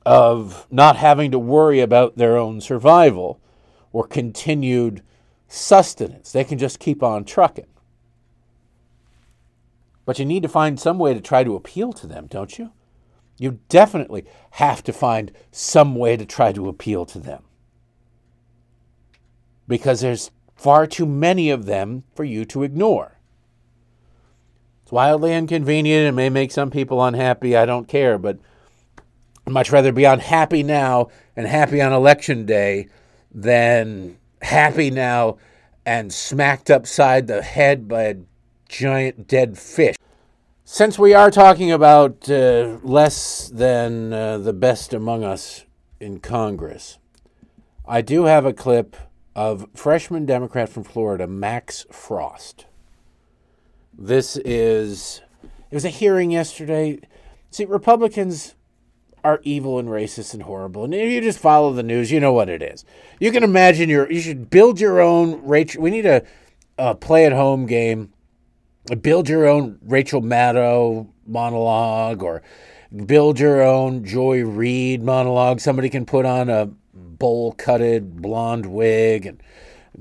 [0.05, 3.41] of not having to worry about their own survival
[3.91, 5.03] or continued
[5.49, 6.31] sustenance.
[6.31, 7.67] They can just keep on trucking.
[10.05, 12.71] But you need to find some way to try to appeal to them, don't you?
[13.37, 17.43] You definitely have to find some way to try to appeal to them.
[19.67, 23.17] Because there's far too many of them for you to ignore.
[24.83, 26.09] It's wildly inconvenient.
[26.09, 27.55] It may make some people unhappy.
[27.55, 28.39] I don't care, but
[29.47, 32.89] I'd much rather be unhappy now and happy on election day
[33.31, 35.37] than happy now
[35.85, 38.15] and smacked upside the head by a
[38.67, 39.95] giant dead fish.
[40.65, 45.63] Since we are talking about uh, less than uh, the best among us
[46.01, 46.97] in Congress,
[47.87, 48.97] I do have a clip
[49.35, 52.65] of freshman Democrat from Florida, Max Frost.
[53.97, 55.21] This is,
[55.69, 56.99] it was a hearing yesterday.
[57.51, 58.55] See, Republicans
[59.23, 60.85] are evil and racist and horrible.
[60.85, 62.85] And if you just follow the news, you know what it is.
[63.19, 65.81] You can imagine your, you should build your own Rachel.
[65.81, 66.23] We need a,
[66.77, 68.13] a play at home game.
[69.01, 72.41] Build your own Rachel Maddow monologue or
[73.05, 75.59] build your own Joy Reid monologue.
[75.59, 76.71] Somebody can put on a
[77.19, 79.43] bowl cutted blonde wig and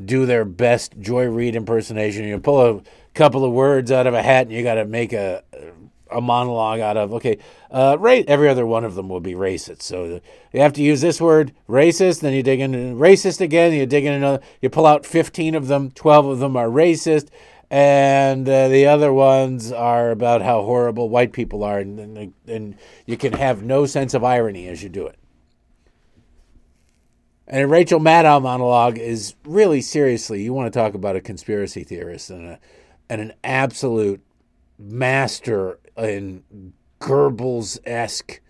[0.04, 2.24] do their best Joy Reid impersonation.
[2.24, 2.82] You pull a
[3.14, 5.42] couple of words out of a hat and you got to make a
[6.10, 7.38] a monologue out of okay
[7.70, 10.20] uh, right every other one of them will be racist so
[10.52, 14.04] you have to use this word racist then you dig in racist again you dig
[14.04, 17.28] in another you pull out 15 of them 12 of them are racist
[17.70, 22.74] and uh, the other ones are about how horrible white people are and, and, and
[23.04, 25.17] you can have no sense of irony as you do it
[27.48, 32.30] and Rachel Maddow monologue is really seriously you want to talk about a conspiracy theorist
[32.30, 32.58] and a
[33.10, 34.22] and an absolute
[34.78, 36.44] master in
[37.00, 38.40] Goebbels esque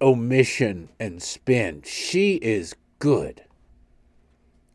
[0.00, 1.82] omission and spin.
[1.84, 3.42] She is good.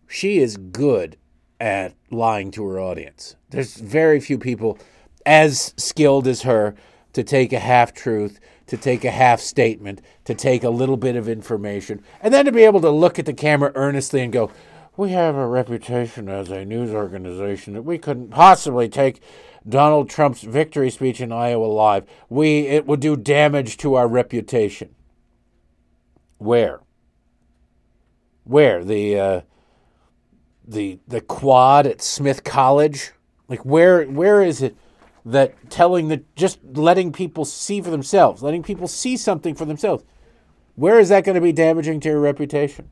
[0.07, 1.17] She is good
[1.59, 3.35] at lying to her audience.
[3.49, 4.77] There's very few people
[5.25, 6.75] as skilled as her
[7.13, 8.39] to take a half truth,
[8.73, 12.51] to take a half statement, to take a little bit of information, and then to
[12.51, 14.49] be able to look at the camera earnestly and go,
[14.97, 19.21] We have a reputation as a news organization that we couldn't possibly take
[19.69, 22.07] Donald Trump's victory speech in Iowa live.
[22.29, 24.95] We it would do damage to our reputation.
[26.39, 26.81] Where?
[28.43, 29.41] Where the uh,
[30.67, 33.11] the the quad at Smith College?
[33.47, 34.75] Like where where is it
[35.25, 40.03] that telling the just letting people see for themselves, letting people see something for themselves?
[40.75, 42.89] Where is that going to be damaging to your reputation?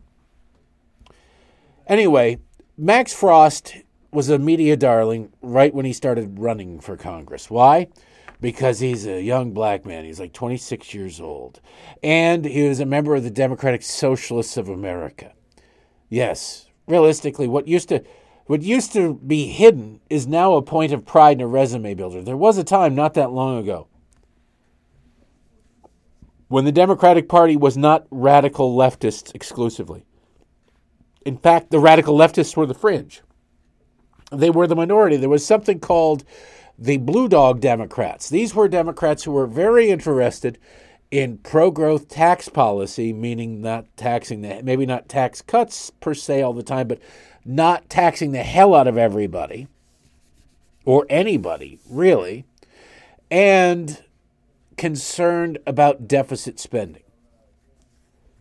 [1.87, 2.39] Anyway,
[2.77, 3.75] Max Frost
[4.11, 7.49] was a media darling right when he started running for Congress.
[7.49, 7.87] Why?
[8.39, 10.05] Because he's a young black man.
[10.05, 11.59] He's like 26 years old.
[12.03, 15.33] And he was a member of the Democratic Socialists of America.
[16.09, 18.03] Yes, realistically, what used to
[18.51, 22.21] what used to be hidden is now a point of pride in a resume builder.
[22.21, 23.87] There was a time not that long ago
[26.49, 30.03] when the Democratic Party was not radical leftists exclusively.
[31.25, 33.21] In fact, the radical leftists were the fringe
[34.33, 35.15] they were the minority.
[35.15, 36.25] There was something called
[36.77, 38.27] the Blue Dog Democrats.
[38.27, 40.57] These were Democrats who were very interested
[41.09, 46.41] in pro growth tax policy, meaning not taxing the, maybe not tax cuts per se
[46.41, 46.99] all the time, but
[47.43, 49.67] not taxing the hell out of everybody
[50.85, 52.45] or anybody, really,
[53.29, 54.03] and
[54.77, 57.03] concerned about deficit spending.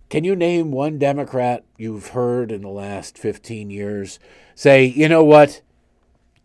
[0.09, 4.19] Can you name one Democrat you've heard in the last 15 years
[4.55, 5.63] say, you know what?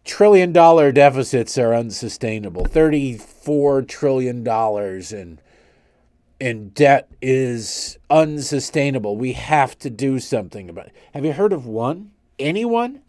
[0.06, 2.64] trillion dollar deficits are unsustainable.
[2.66, 5.40] Thirty-four trillion dollars in
[6.40, 9.18] in debt is unsustainable.
[9.18, 10.94] We have to do something about it.
[11.14, 12.12] Have you heard of one?
[12.40, 13.02] Anyone?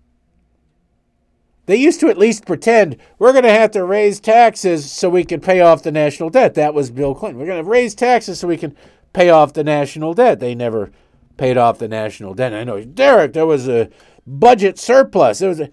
[1.66, 5.24] They used to at least pretend we're going to have to raise taxes so we
[5.24, 6.54] can pay off the national debt.
[6.54, 7.40] That was Bill Clinton.
[7.40, 8.76] We're going to raise taxes so we can
[9.12, 10.38] pay off the national debt.
[10.38, 10.92] They never
[11.36, 12.54] paid off the national debt.
[12.54, 13.90] I know, Derek, there was a
[14.26, 15.40] budget surplus.
[15.40, 15.70] It was, a,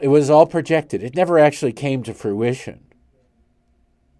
[0.00, 1.02] it was all projected.
[1.02, 2.80] It never actually came to fruition.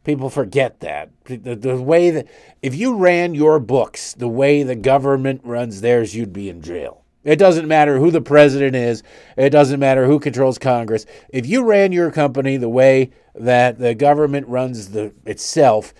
[0.04, 1.10] People forget that.
[1.24, 2.26] The, the way that,
[2.62, 6.99] if you ran your books the way the government runs theirs, you'd be in jail.
[7.22, 9.02] It doesn't matter who the president is.
[9.36, 11.04] It doesn't matter who controls Congress.
[11.28, 15.92] If you ran your company the way that the government runs the itself,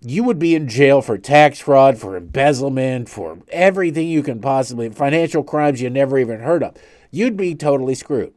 [0.00, 4.88] you would be in jail for tax fraud, for embezzlement, for everything you can possibly,
[4.90, 6.76] financial crimes you never even heard of.
[7.10, 8.34] You'd be totally screwed.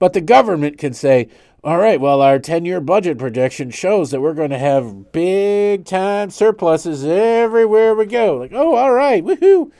[0.00, 1.28] But the government can say,
[1.62, 5.84] all right, well, our 10 year budget projection shows that we're going to have big
[5.84, 8.36] time surpluses everywhere we go.
[8.38, 9.70] Like, oh, all right, woohoo.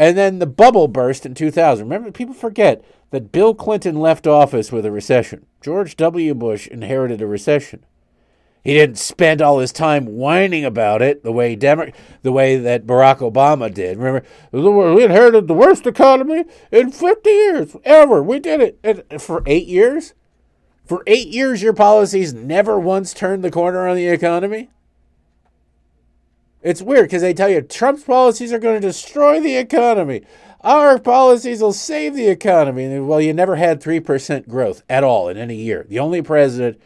[0.00, 1.84] And then the bubble burst in 2000.
[1.84, 5.44] Remember, people forget that Bill Clinton left office with a recession.
[5.60, 6.32] George W.
[6.32, 7.84] Bush inherited a recession.
[8.64, 11.92] He didn't spend all his time whining about it the way Demo-
[12.22, 13.98] the way that Barack Obama did.
[13.98, 14.24] Remember,
[14.94, 18.22] we inherited the worst economy in 50 years ever.
[18.22, 20.14] We did it and for eight years.
[20.86, 24.70] For eight years, your policies never once turned the corner on the economy.
[26.62, 30.22] It's weird because they tell you Trump's policies are going to destroy the economy.
[30.62, 32.98] Our policies will save the economy.
[32.98, 35.86] Well, you never had 3% growth at all in any year.
[35.88, 36.78] The only president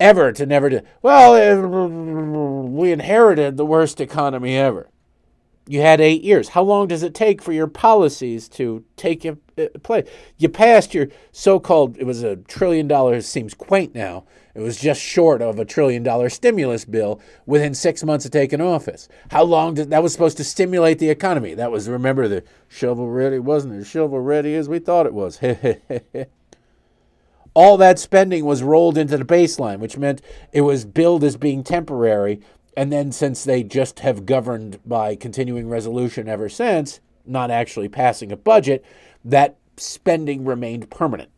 [0.00, 0.80] ever to never do.
[1.00, 4.88] Well, eh, we inherited the worst economy ever.
[5.68, 6.48] You had eight years.
[6.48, 9.34] How long does it take for your policies to take eh,
[9.84, 10.08] place?
[10.38, 11.96] You passed your so-called.
[11.98, 13.26] It was a trillion dollars.
[13.26, 14.24] Seems quaint now.
[14.54, 18.60] It was just short of a trillion dollar stimulus bill within six months of taking
[18.60, 19.08] office.
[19.30, 21.54] How long did that was supposed to stimulate the economy?
[21.54, 25.40] That was remember the shovel ready wasn't as shovel ready as we thought it was.
[27.54, 30.22] all that spending was rolled into the baseline, which meant
[30.52, 32.40] it was billed as being temporary.
[32.76, 38.30] And then, since they just have governed by continuing resolution ever since, not actually passing
[38.30, 38.84] a budget,
[39.24, 41.30] that spending remained permanent.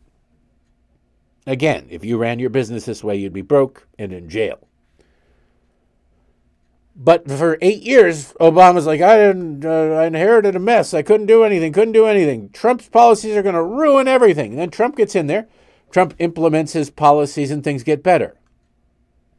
[1.45, 4.67] Again, if you ran your business this way, you'd be broke and in jail.
[6.95, 10.93] But for eight years, Obama's like, I didn't, uh, I inherited a mess.
[10.93, 12.49] I couldn't do anything, couldn't do anything.
[12.49, 14.51] Trump's policies are going to ruin everything.
[14.51, 15.47] And then Trump gets in there
[15.93, 18.35] Trump implements his policies and things get better.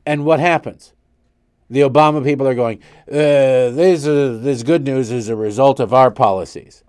[0.06, 0.92] And what happens?
[1.68, 2.78] The Obama people are going,
[3.08, 6.84] uh, this, uh, this good news is a result of our policies.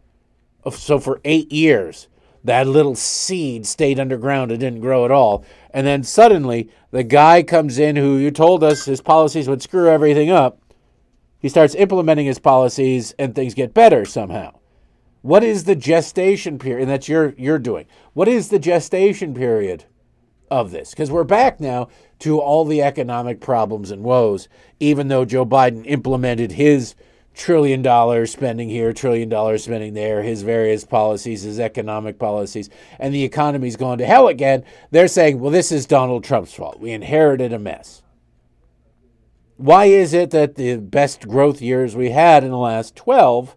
[0.72, 2.08] So for eight years,
[2.46, 5.44] that little seed stayed underground and didn't grow at all.
[5.72, 9.90] And then suddenly, the guy comes in who you told us his policies would screw
[9.90, 10.60] everything up.
[11.40, 14.60] He starts implementing his policies and things get better somehow.
[15.22, 16.84] What is the gestation period?
[16.84, 17.88] And that's your you're doing.
[18.14, 19.86] What is the gestation period
[20.52, 20.92] of this?
[20.92, 21.88] Because we're back now
[22.20, 24.48] to all the economic problems and woes,
[24.80, 26.94] even though Joe Biden implemented his
[27.36, 32.70] trillion dollars spending here, trillion dollars spending there, his various policies, his economic policies,
[33.00, 34.64] and the economy's gone to hell again.
[34.92, 36.80] They're saying, well, this is Donald Trump's fault.
[36.80, 38.02] We inherited a mess.
[39.58, 43.56] Why is it that the best growth years we had in the last 12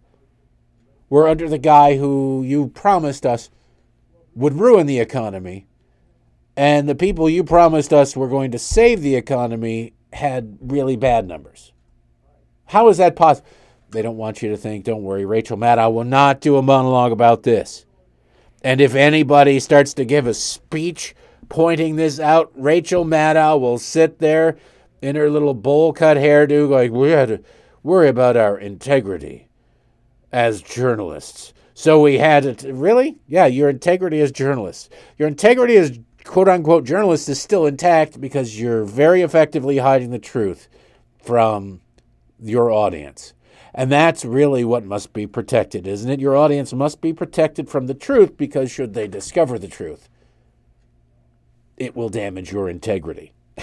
[1.08, 3.50] we're under the guy who you promised us
[4.34, 5.66] would ruin the economy.
[6.56, 11.26] And the people you promised us were going to save the economy had really bad
[11.26, 11.72] numbers.
[12.66, 13.48] How is that possible?
[13.90, 17.12] They don't want you to think, don't worry, Rachel Maddow will not do a monologue
[17.12, 17.86] about this.
[18.62, 21.14] And if anybody starts to give a speech
[21.48, 24.58] pointing this out, Rachel Maddow will sit there
[25.00, 27.42] in her little bowl cut hairdo like, we had to
[27.82, 29.48] worry about our integrity
[30.32, 31.54] as journalists.
[31.72, 33.20] So we had to, really?
[33.28, 34.90] Yeah, your integrity as journalists.
[35.16, 40.18] Your integrity as quote unquote journalists is still intact because you're very effectively hiding the
[40.18, 40.68] truth
[41.22, 41.80] from
[42.40, 43.32] your audience.
[43.78, 46.18] And that's really what must be protected, isn't it?
[46.18, 50.08] Your audience must be protected from the truth because should they discover the truth,
[51.76, 53.34] it will damage your integrity.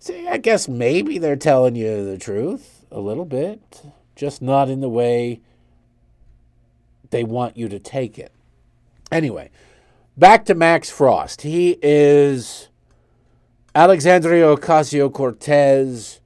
[0.00, 3.82] See, I guess maybe they're telling you the truth a little bit
[4.16, 5.40] just not in the way
[7.10, 8.32] they want you to take it.
[9.12, 9.50] Anyway,
[10.16, 11.42] back to Max Frost.
[11.42, 12.70] He is
[13.72, 16.20] Alexandria Ocasio Cortez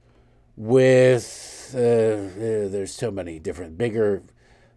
[0.57, 4.23] with, uh, uh, there's so many different, bigger.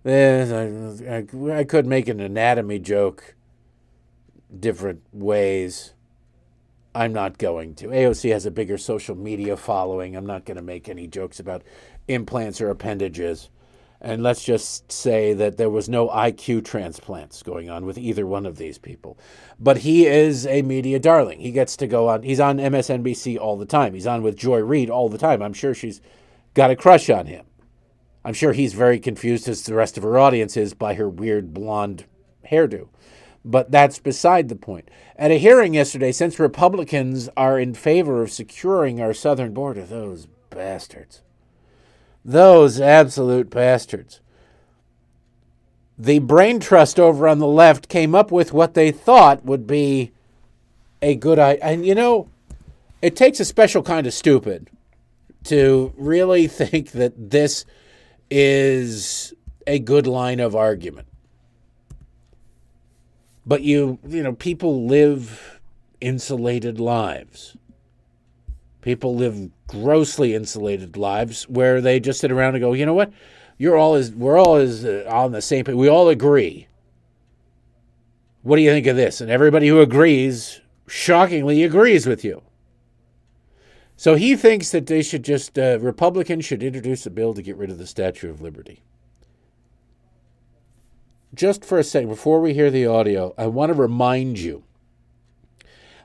[0.04, 3.34] Uh, I, I, I could make an anatomy joke
[4.58, 5.94] different ways.
[6.94, 7.88] I'm not going to.
[7.88, 10.16] AOC has a bigger social media following.
[10.16, 11.62] I'm not going to make any jokes about
[12.06, 13.50] implants or appendages.
[14.00, 18.44] And let's just say that there was no IQ transplants going on with either one
[18.44, 19.18] of these people.
[19.58, 21.40] But he is a media darling.
[21.40, 23.94] He gets to go on, he's on MSNBC all the time.
[23.94, 25.40] He's on with Joy Reid all the time.
[25.40, 26.02] I'm sure she's
[26.54, 27.44] got a crush on him.
[28.24, 31.52] I'm sure he's very confused, as the rest of her audience is, by her weird
[31.52, 32.04] blonde
[32.50, 32.88] hairdo.
[33.44, 34.90] But that's beside the point.
[35.16, 40.26] At a hearing yesterday, since Republicans are in favor of securing our southern border, those
[40.48, 41.20] bastards,
[42.24, 44.20] those absolute bastards,
[45.98, 50.12] the brain trust over on the left came up with what they thought would be
[51.02, 51.62] a good idea.
[51.62, 52.28] And you know,
[53.02, 54.70] it takes a special kind of stupid
[55.44, 57.64] to really think that this
[58.30, 59.34] is
[59.66, 61.06] a good line of argument.
[63.46, 65.60] But you, you know, people live
[66.00, 67.56] insulated lives.
[68.80, 73.12] People live grossly insulated lives where they just sit around and go, you know what?
[73.56, 75.74] You're all as we're all as uh, on the same page.
[75.74, 76.68] We all agree.
[78.42, 79.20] What do you think of this?
[79.20, 82.42] And everybody who agrees, shockingly, agrees with you.
[83.96, 87.56] So he thinks that they should just uh, Republicans should introduce a bill to get
[87.56, 88.82] rid of the Statue of Liberty
[91.34, 94.64] just for a second, before we hear the audio, I want to remind you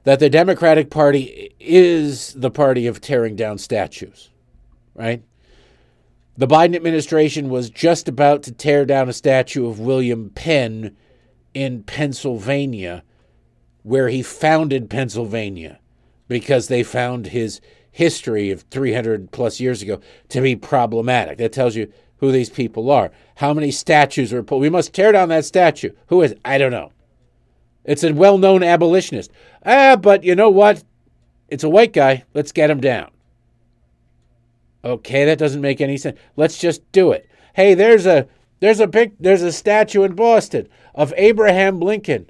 [0.03, 4.29] that the Democratic Party is the party of tearing down statues,
[4.95, 5.23] right?
[6.37, 10.95] The Biden administration was just about to tear down a statue of William Penn
[11.53, 13.03] in Pennsylvania,
[13.83, 15.79] where he founded Pennsylvania,
[16.27, 17.59] because they found his
[17.91, 21.37] history of 300 plus years ago to be problematic.
[21.37, 23.11] That tells you who these people are.
[23.35, 24.61] How many statues are pulled?
[24.61, 25.91] We must tear down that statue.
[26.07, 26.35] Who is?
[26.43, 26.91] I don't know.
[27.85, 29.31] It's a well-known abolitionist.
[29.65, 30.83] Ah, but you know what?
[31.47, 32.23] It's a white guy.
[32.33, 33.09] Let's get him down.
[34.83, 36.17] Okay, that doesn't make any sense.
[36.35, 37.27] Let's just do it.
[37.53, 38.27] Hey, there's a
[38.59, 42.29] there's a big there's a statue in Boston of Abraham Lincoln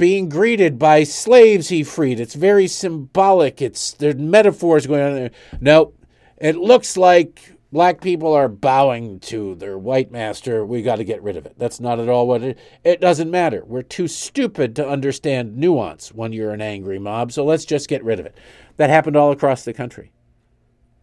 [0.00, 2.18] being greeted by slaves he freed.
[2.18, 3.60] It's very symbolic.
[3.60, 5.30] It's there's metaphors going on there.
[5.60, 5.92] No,
[6.38, 10.64] it looks like black people are bowing to their white master.
[10.64, 11.54] We got to get rid of it.
[11.58, 12.58] That's not at all what it.
[12.82, 13.62] It doesn't matter.
[13.62, 17.30] We're too stupid to understand nuance when you're an angry mob.
[17.30, 18.38] So let's just get rid of it.
[18.78, 20.12] That happened all across the country.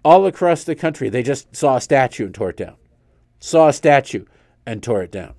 [0.03, 2.77] All across the country, they just saw a statue and tore it down.
[3.39, 4.25] Saw a statue
[4.65, 5.35] and tore it down.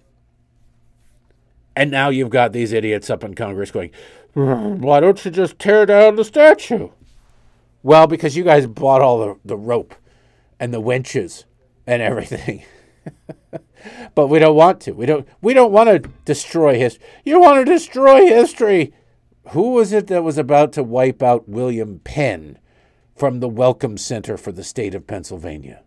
[1.78, 3.92] And now you've got these idiots up in Congress going,
[4.34, 6.88] why don't you just tear down the statue?
[7.84, 9.94] Well, because you guys bought all the, the rope
[10.58, 11.44] and the wenches
[11.86, 12.64] and everything.
[14.16, 14.92] but we don't want to.
[14.92, 17.06] We don't we don't want to destroy history.
[17.24, 18.92] You want to destroy history.
[19.50, 22.58] Who was it that was about to wipe out William Penn
[23.14, 25.84] from the Welcome Center for the state of Pennsylvania?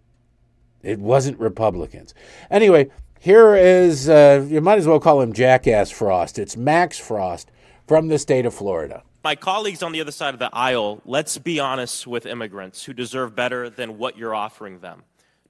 [0.83, 2.13] It wasn't Republicans.
[2.49, 2.89] Anyway,
[3.21, 6.37] here is uh, you might as well call him Jackass Frost.
[6.37, 7.49] It's Max Frost
[7.87, 11.37] from the state of Florida my colleagues on the other side of the aisle, let's
[11.37, 15.03] be honest with immigrants who deserve better than what you're offering them.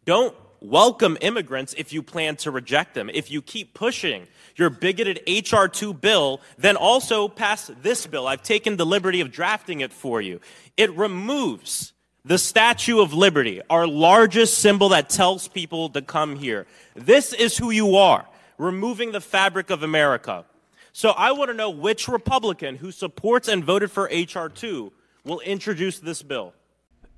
[0.06, 3.10] Don't welcome immigrants if you plan to reject them.
[3.14, 5.70] If you keep pushing your bigoted H.R.
[5.70, 8.28] 2 bill, then also pass this bill.
[8.28, 10.42] I've taken the liberty of drafting it for you.
[10.76, 11.91] It removes
[12.24, 16.68] the Statue of Liberty, our largest symbol that tells people to come here.
[16.96, 20.46] This is who you are, removing the fabric of America.
[20.94, 24.50] So I want to know which Republican who supports and voted for H.R.
[24.50, 24.92] 2
[25.24, 26.54] will introduce this bill.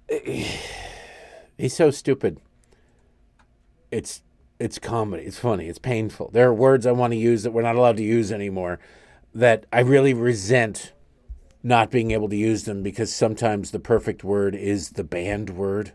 [1.57, 2.39] He's so stupid.
[3.91, 4.21] It's
[4.59, 5.23] it's comedy.
[5.23, 5.67] It's funny.
[5.67, 6.29] It's painful.
[6.31, 8.79] There are words I want to use that we're not allowed to use anymore
[9.35, 10.93] that I really resent
[11.63, 15.93] not being able to use them because sometimes the perfect word is the banned word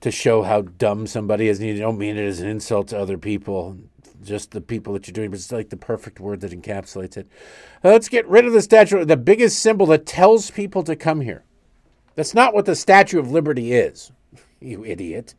[0.00, 1.60] to show how dumb somebody is.
[1.60, 3.78] And you don't mean it as an insult to other people
[4.24, 7.28] just the people that you're doing, but it's like the perfect word that encapsulates it.
[7.82, 11.44] Let's get rid of the statue, the biggest symbol that tells people to come here.
[12.14, 14.10] That's not what the Statue of Liberty is,
[14.60, 15.34] you idiot.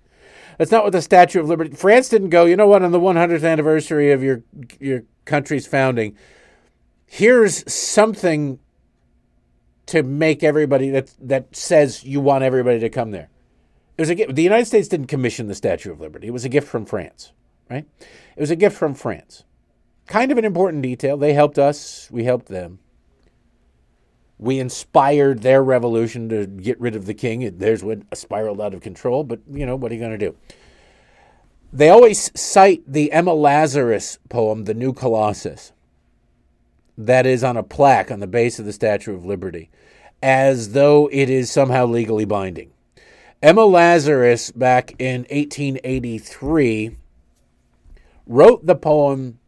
[0.58, 1.76] That's not what the Statue of Liberty.
[1.76, 2.46] France didn't go.
[2.46, 2.84] You know what?
[2.84, 4.44] On the 100th anniversary of your
[4.80, 6.18] your country's founding,
[7.10, 8.60] here's something
[9.88, 13.30] to make everybody that that says you want everybody to come there.
[13.98, 14.36] It was a gift.
[14.36, 16.28] The United States didn't commission the Statue of Liberty.
[16.28, 17.34] It was a gift from France,
[17.70, 17.86] right?
[18.00, 19.44] It was a gift from France.
[20.06, 21.18] Kind of an important detail.
[21.18, 22.80] They helped us, we helped them.
[24.38, 27.58] We inspired their revolution to get rid of the king.
[27.58, 30.18] There's what uh, spiraled out of control, but you know, what are you going to
[30.18, 30.36] do?
[31.74, 35.74] They always cite the Emma Lazarus poem, The New Colossus,
[37.00, 39.70] that is on a plaque on the base of the Statue of Liberty,
[40.22, 42.72] as though it is somehow legally binding.
[43.42, 46.98] Emma Lazarus, back in 1883,
[48.28, 49.40] wrote the poem,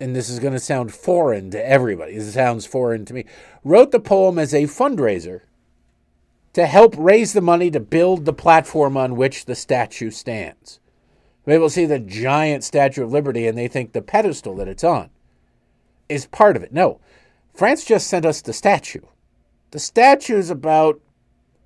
[0.00, 2.16] and this is going to sound foreign to everybody.
[2.16, 3.26] This sounds foreign to me.
[3.62, 5.42] Wrote the poem as a fundraiser
[6.54, 10.80] to help raise the money to build the platform on which the statue stands.
[11.44, 15.10] People see the giant Statue of Liberty and they think the pedestal that it's on
[16.08, 16.72] is part of it.
[16.72, 17.00] No,
[17.54, 19.02] France just sent us the statue.
[19.70, 21.00] The statue is about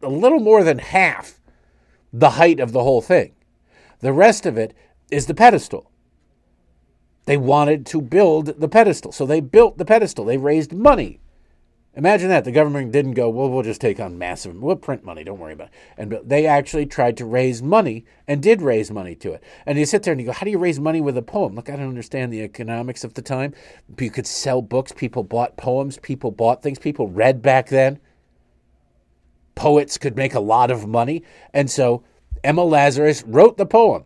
[0.02, 1.40] a little more than half
[2.12, 3.34] the height of the whole thing.
[4.00, 4.74] The rest of it
[5.10, 5.90] is the pedestal.
[7.24, 10.24] They wanted to build the pedestal, so they built the pedestal.
[10.24, 11.20] They raised money.
[11.94, 12.44] Imagine that.
[12.44, 15.52] The government didn't go, well, we'll just take on massive, we'll print money, don't worry
[15.52, 15.74] about it.
[15.98, 19.44] And they actually tried to raise money and did raise money to it.
[19.66, 21.54] And you sit there and you go, how do you raise money with a poem?
[21.54, 23.52] Look, I don't understand the economics of the time.
[23.98, 28.00] You could sell books, people bought poems, people bought things, people read back then.
[29.54, 31.22] Poets could make a lot of money.
[31.52, 32.04] And so
[32.42, 34.04] Emma Lazarus wrote the poem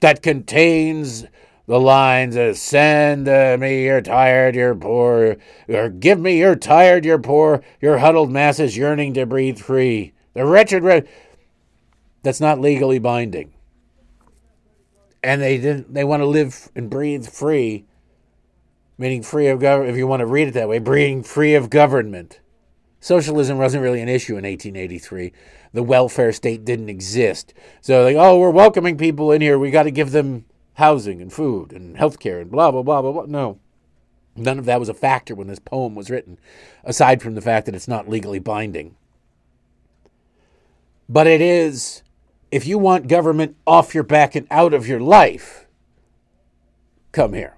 [0.00, 1.26] that contains
[1.66, 5.36] the lines of send uh, me your tired, your poor,
[5.68, 10.12] or give me your tired, your poor, your huddled masses yearning to breathe free.
[10.34, 11.02] The wretched, re-.
[12.22, 13.52] that's not legally binding.
[15.24, 15.92] And they didn't.
[15.92, 17.84] They want to live and breathe free,
[18.96, 19.90] meaning free of government.
[19.90, 22.38] If you want to read it that way, breathing free of government.
[23.00, 25.32] Socialism wasn't really an issue in 1883.
[25.72, 27.54] The welfare state didn't exist.
[27.80, 29.58] So, like, oh, we're welcoming people in here.
[29.58, 30.44] We got to give them
[30.76, 33.24] housing and food and health care and blah, blah, blah, blah, blah.
[33.26, 33.58] No.
[34.36, 36.38] None of that was a factor when this poem was written,
[36.84, 38.94] aside from the fact that it's not legally binding.
[41.08, 42.02] But it is,
[42.50, 45.66] if you want government off your back and out of your life,
[47.12, 47.56] come here.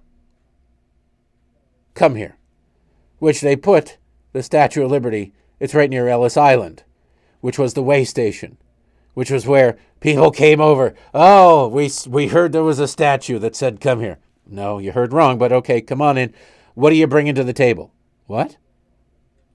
[1.95, 2.37] Come here.
[3.19, 3.99] Which they put
[4.33, 6.85] the Statue of Liberty, it's right near Ellis Island,
[7.41, 8.59] which was the way station,
[9.19, 10.95] which was where people came over.
[11.13, 14.19] Oh, we, we heard there was a statue that said, come here.
[14.47, 16.33] No, you heard wrong, but okay, come on in.
[16.75, 17.93] What are you bringing to the table?
[18.27, 18.59] What?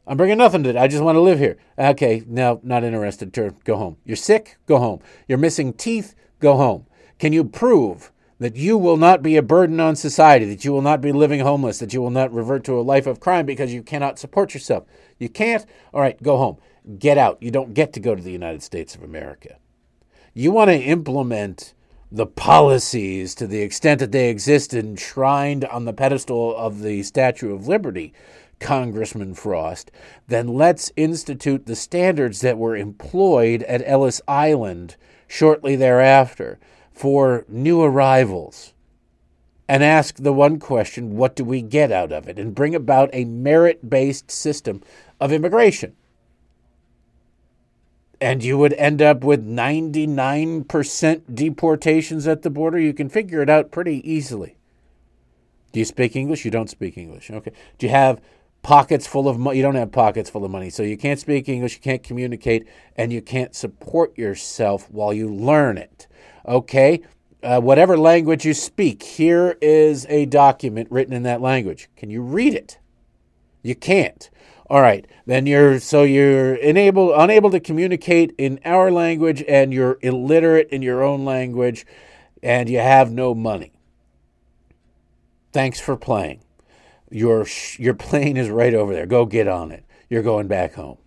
[0.06, 0.78] I'm bringing nothing to.
[0.78, 1.58] I just want to live here.
[1.80, 3.34] Okay, no, not interested.
[3.34, 3.96] Turn, Go home.
[4.04, 4.58] You're sick?
[4.66, 5.00] Go home.
[5.30, 6.14] You're missing teeth?
[6.42, 6.86] Go home.
[7.18, 10.82] Can you prove that you will not be a burden on society, that you will
[10.82, 13.74] not be living homeless, that you will not revert to a life of crime because
[13.74, 14.84] you cannot support yourself?
[15.20, 15.66] You can't?
[15.94, 16.58] All right, go home.
[17.00, 17.42] Get out.
[17.42, 19.58] You don't get to go to the United States of America.
[20.34, 21.74] You want to implement
[22.12, 27.54] the policies to the extent that they exist enshrined on the pedestal of the Statue
[27.54, 28.14] of Liberty,
[28.60, 29.92] Congressman Frost,
[30.28, 34.96] then let's institute the standards that were employed at Ellis Island
[35.28, 36.60] shortly thereafter
[36.92, 38.74] for new arrivals
[39.68, 42.38] and ask the one question what do we get out of it?
[42.38, 44.82] And bring about a merit based system
[45.20, 45.96] of immigration
[48.24, 52.80] and you would end up with 99% deportations at the border.
[52.80, 54.56] You can figure it out pretty easily.
[55.74, 56.46] Do you speak English?
[56.46, 57.30] You don't speak English.
[57.30, 57.52] Okay.
[57.78, 58.22] Do you have
[58.62, 59.58] pockets full of money?
[59.58, 60.70] You don't have pockets full of money.
[60.70, 62.66] So you can't speak English, you can't communicate,
[62.96, 66.08] and you can't support yourself while you learn it.
[66.48, 67.02] Okay.
[67.44, 71.90] Uh, whatever language you speak, here is a document written in that language.
[71.98, 72.80] Can you read it?
[73.64, 74.30] You can't.
[74.68, 80.00] All right, then you're so you're unable unable to communicate in our language and you're
[80.02, 81.86] illiterate in your own language
[82.42, 83.74] and you have no money.
[85.52, 86.42] Thanks for playing.
[87.12, 87.46] Your
[87.78, 89.06] your plane is right over there.
[89.06, 89.84] Go get on it.
[90.10, 90.98] You're going back home.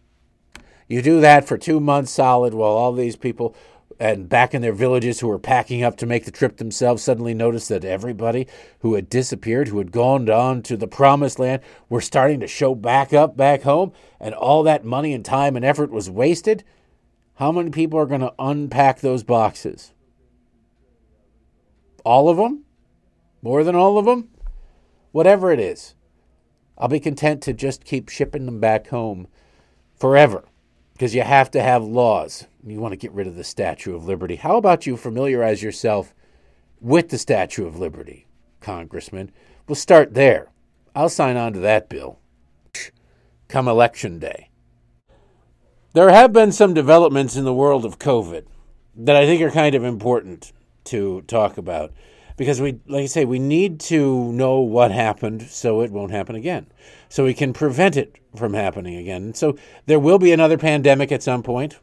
[0.86, 3.56] You do that for 2 months solid while all these people
[3.98, 7.34] and back in their villages who were packing up to make the trip themselves suddenly
[7.34, 8.46] noticed that everybody
[8.80, 12.74] who had disappeared, who had gone on to the promised land, were starting to show
[12.74, 16.62] back up back home, and all that money and time and effort was wasted.
[17.36, 19.92] How many people are going to unpack those boxes?
[22.04, 22.64] All of them?
[23.42, 24.28] More than all of them?
[25.12, 25.94] Whatever it is,
[26.76, 29.28] I'll be content to just keep shipping them back home
[29.94, 30.44] forever
[30.96, 32.46] because you have to have laws.
[32.66, 34.36] You want to get rid of the Statue of Liberty.
[34.36, 36.14] How about you familiarize yourself
[36.80, 38.26] with the Statue of Liberty,
[38.62, 39.30] Congressman?
[39.68, 40.48] We'll start there.
[40.94, 42.18] I'll sign on to that bill
[43.46, 44.48] come election day.
[45.92, 48.46] There have been some developments in the world of COVID
[48.96, 50.50] that I think are kind of important
[50.84, 51.92] to talk about
[52.38, 56.36] because we like I say we need to know what happened so it won't happen
[56.36, 56.66] again
[57.08, 61.22] so we can prevent it from happening again so there will be another pandemic at
[61.22, 61.78] some point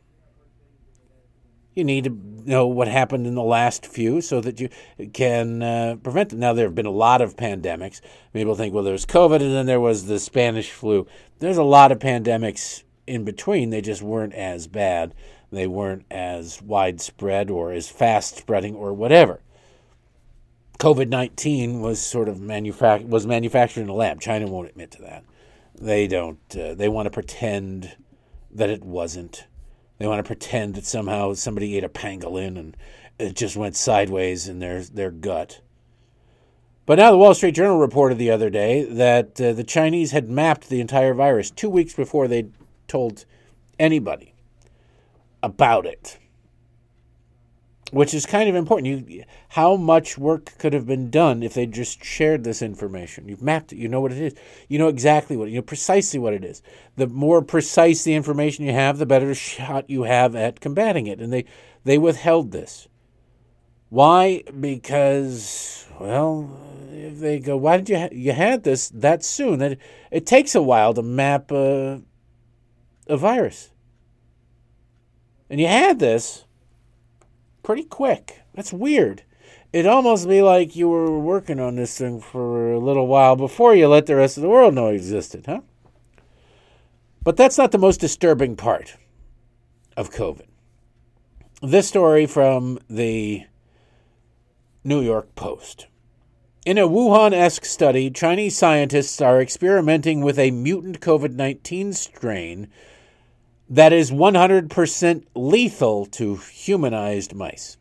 [1.76, 4.70] you need to know what happened in the last few so that you
[5.14, 6.40] can uh, prevent them.
[6.40, 8.02] Now, there have been a lot of pandemics.
[8.34, 11.08] People think, well, there was COVID and then there was the Spanish flu.
[11.40, 13.70] There's a lot of pandemics in between.
[13.70, 15.14] They just weren't as bad.
[15.52, 19.42] They weren't as widespread or as fast spreading or whatever.
[20.84, 24.20] COVID nineteen was sort of manufac- was manufactured in a lab.
[24.20, 25.24] China won't admit to that.
[25.74, 26.42] They don't.
[26.54, 27.96] Uh, they want to pretend
[28.52, 29.48] that it wasn't.
[29.98, 32.76] They want to pretend that somehow somebody ate a pangolin and
[33.18, 35.62] it just went sideways in their, their gut.
[36.86, 40.30] But now the Wall Street Journal reported the other day that uh, the Chinese had
[40.30, 42.48] mapped the entire virus two weeks before they
[42.90, 43.24] told
[43.80, 44.34] anybody
[45.42, 46.20] about it
[47.94, 49.08] which is kind of important.
[49.08, 53.30] You, how much work could have been done if they just shared this information?
[53.30, 53.78] You've mapped it.
[53.78, 54.34] You know what it is.
[54.68, 56.64] You know exactly what you know precisely what it is.
[56.96, 61.20] The more precise the information you have, the better shot you have at combating it.
[61.20, 61.46] And they
[61.84, 62.88] they withheld this.
[63.90, 64.42] Why?
[64.60, 66.50] Because well,
[66.92, 69.60] if they go, why did you ha- you had this that soon?
[69.60, 69.78] That
[70.10, 72.02] it takes a while to map a,
[73.08, 73.70] a virus,
[75.48, 76.46] and you had this
[77.64, 78.42] pretty quick.
[78.54, 79.24] That's weird.
[79.72, 83.74] It'd almost be like you were working on this thing for a little while before
[83.74, 85.62] you let the rest of the world know it existed, huh?
[87.24, 88.98] But that's not the most disturbing part
[89.98, 90.46] of COVID.
[91.62, 93.46] This story from the
[94.84, 95.88] New York Post.
[96.66, 102.68] In a Wuhan esque study, Chinese scientists are experimenting with a mutant COVID 19 strain
[103.74, 107.78] that is 100% lethal to humanized mice.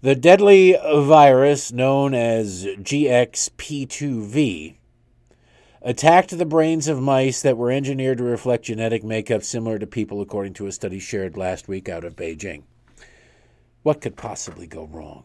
[0.00, 4.76] The deadly virus known as GXP2V
[5.82, 10.20] attacked the brains of mice that were engineered to reflect genetic makeup similar to people,
[10.20, 12.62] according to a study shared last week out of Beijing.
[13.82, 15.24] What could possibly go wrong?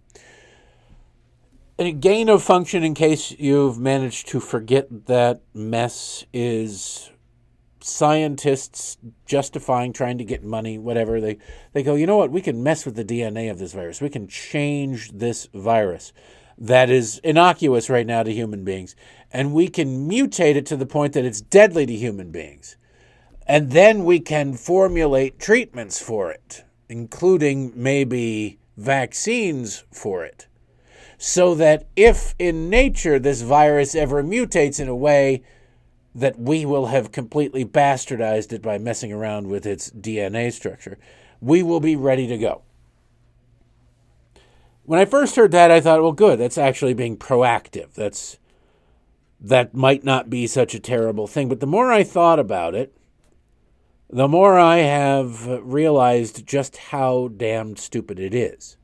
[1.79, 7.11] And gain of function, in case you've managed to forget that mess, is
[7.81, 11.21] scientists justifying trying to get money, whatever.
[11.21, 11.39] They,
[11.73, 14.01] they go, you know what, we can mess with the DNA of this virus.
[14.01, 16.13] We can change this virus
[16.61, 18.95] that is innocuous right now to human beings,
[19.33, 22.77] and we can mutate it to the point that it's deadly to human beings.
[23.47, 30.47] And then we can formulate treatments for it, including maybe vaccines for it.
[31.19, 35.43] So that if in nature this virus ever mutates in a way
[36.15, 40.99] that we will have completely bastardized it by messing around with its DNA structure,
[41.41, 42.63] we will be ready to go.
[44.85, 46.41] When I first heard that, I thought, well, good.
[46.41, 47.93] That's actually being proactive.
[47.95, 48.39] That's
[49.41, 51.49] that might not be such a terrible thing.
[51.49, 52.97] But the more I thought about it,
[54.09, 58.77] the more I have realized just how damned stupid it is.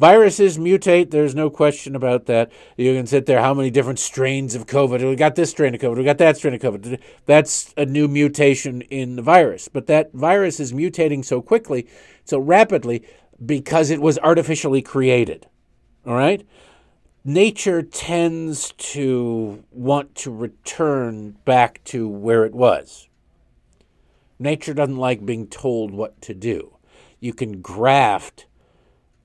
[0.00, 2.50] Viruses mutate, there's no question about that.
[2.78, 5.06] You can sit there, how many different strains of COVID?
[5.06, 6.98] We got this strain of COVID, we got that strain of COVID.
[7.26, 9.68] That's a new mutation in the virus.
[9.68, 11.86] But that virus is mutating so quickly,
[12.24, 13.04] so rapidly,
[13.44, 15.46] because it was artificially created.
[16.06, 16.46] All right?
[17.24, 23.08] Nature tends to want to return back to where it was.
[24.38, 26.76] Nature doesn't like being told what to do.
[27.20, 28.46] You can graft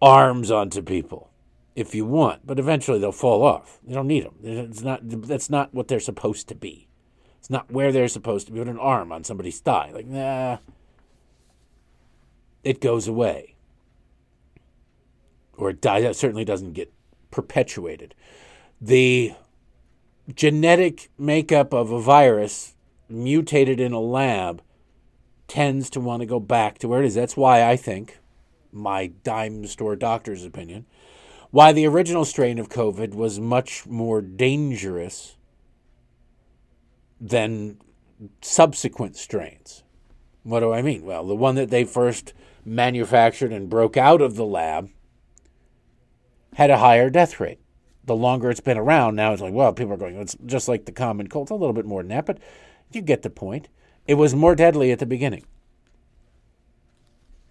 [0.01, 1.31] arms onto people
[1.73, 3.79] if you want, but eventually they'll fall off.
[3.87, 4.35] You don't need them.
[4.43, 6.89] It's not, that's not what they're supposed to be.
[7.39, 8.59] It's not where they're supposed to be.
[8.59, 9.91] Put an arm on somebody's thigh.
[9.93, 10.57] Like, nah.
[12.63, 13.55] It goes away
[15.57, 16.03] or it dies.
[16.03, 16.91] That certainly doesn't get
[17.35, 18.15] perpetuated.
[18.79, 19.33] The
[20.33, 22.75] genetic makeup of a virus
[23.09, 24.61] mutated in a lab
[25.49, 27.13] tends to want to go back to where it is.
[27.13, 28.19] That's why I think,
[28.71, 30.85] my dime store doctor's opinion,
[31.51, 35.35] why the original strain of COVID was much more dangerous
[37.19, 37.77] than
[38.41, 39.83] subsequent strains.
[40.43, 41.03] What do I mean?
[41.03, 42.33] Well, the one that they first
[42.63, 44.89] manufactured and broke out of the lab
[46.55, 47.59] had a higher death rate.
[48.05, 50.85] The longer it's been around, now it's like, well, people are going, it's just like
[50.85, 51.45] the common cold.
[51.45, 52.39] It's a little bit more than that, but
[52.91, 53.67] you get the point.
[54.07, 55.45] It was more deadly at the beginning.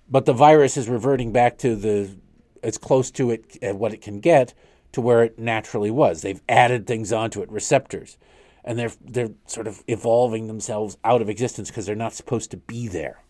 [0.09, 2.17] But the virus is reverting back to the
[2.63, 4.55] as close to it uh, what it can get
[4.93, 6.23] to where it naturally was.
[6.23, 8.17] They've added things onto it, receptors,
[8.65, 12.57] and they're they're sort of evolving themselves out of existence because they're not supposed to
[12.57, 13.24] be there.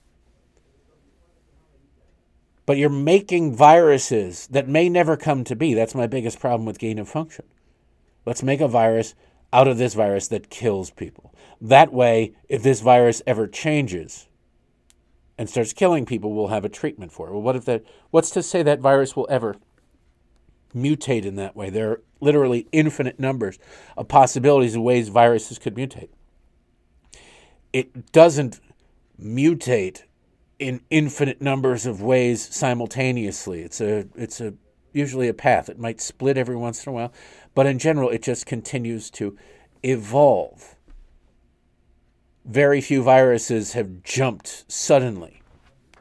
[2.67, 5.75] But you're making viruses that may never come to be.
[5.75, 7.45] That's my biggest problem with gain of function.
[8.25, 9.15] Let's make a virus
[9.53, 11.35] out of this virus that kills people.
[11.61, 14.29] That way, if this virus ever changes
[15.37, 17.33] and starts killing people, we'll have a treatment for it.
[17.33, 17.85] Well, what if that?
[18.11, 19.57] What's to say that virus will ever
[20.75, 21.71] mutate in that way?
[21.71, 23.59] There are literally infinite numbers
[23.97, 26.09] of possibilities of ways viruses could mutate.
[27.73, 28.61] It doesn't
[29.21, 30.05] mutate
[30.59, 33.62] in infinite numbers of ways simultaneously.
[33.62, 34.55] It's a it's a
[34.92, 35.68] usually a path.
[35.68, 37.12] It might split every once in a while,
[37.55, 39.36] but in general it just continues to
[39.82, 40.76] evolve.
[42.44, 45.42] Very few viruses have jumped suddenly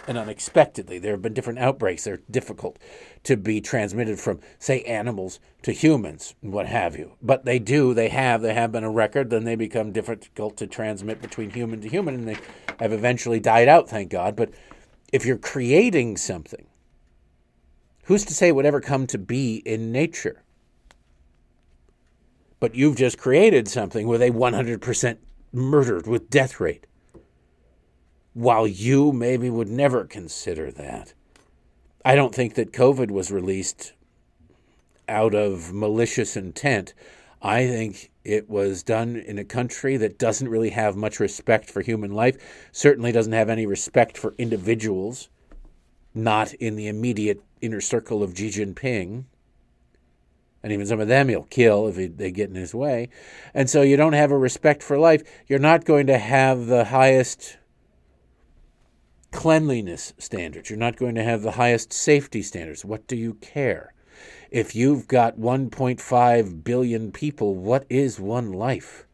[0.08, 1.00] and unexpectedly.
[1.00, 2.04] There have been different outbreaks.
[2.04, 2.78] They're difficult
[3.24, 7.14] to be transmitted from, say, animals to humans, what have you.
[7.22, 10.68] But they do, they have, they have been a record, then they become difficult to
[10.68, 12.38] transmit between human to human, and they
[12.80, 14.36] have eventually died out, thank God.
[14.36, 14.52] But
[15.12, 16.68] if you're creating something,
[18.06, 20.44] who's to say it would ever come to be in nature?
[22.60, 25.18] But you've just created something with a 100%
[25.52, 26.88] murdered with death rate
[28.34, 31.14] while you maybe would never consider that.
[32.06, 33.94] I don't think that COVID was released
[35.08, 36.94] out of malicious intent.
[37.42, 41.82] I think it was done in a country that doesn't really have much respect for
[41.82, 42.38] human life,
[42.72, 45.30] certainly doesn't have any respect for individuals,
[46.14, 49.26] not in the immediate inner circle of Xi Jinping.
[50.62, 53.10] And even some of them he'll kill if they get in his way.
[53.54, 55.22] And so you don't have a respect for life.
[55.48, 57.58] You're not going to have the highest
[59.34, 60.70] cleanliness standards.
[60.70, 62.86] You're not going to have the highest safety standards.
[62.86, 63.94] What do you care?
[64.50, 69.06] If you've got 1.5 billion people, what is one life?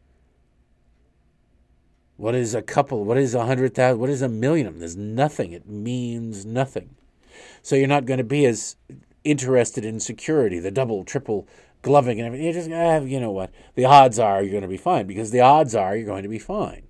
[2.16, 3.04] What is a couple?
[3.04, 3.98] What is a hundred thousand?
[3.98, 4.78] What is a million?
[4.78, 5.52] There's nothing.
[5.52, 6.96] It means nothing.
[7.62, 8.76] So you're not going to be as
[9.24, 11.48] interested in security, the double, triple
[11.80, 12.46] gloving and everything.
[12.46, 13.50] You just going to have, you know what?
[13.74, 16.28] The odds are you're going to be fine because the odds are you're going to
[16.28, 16.89] be fine.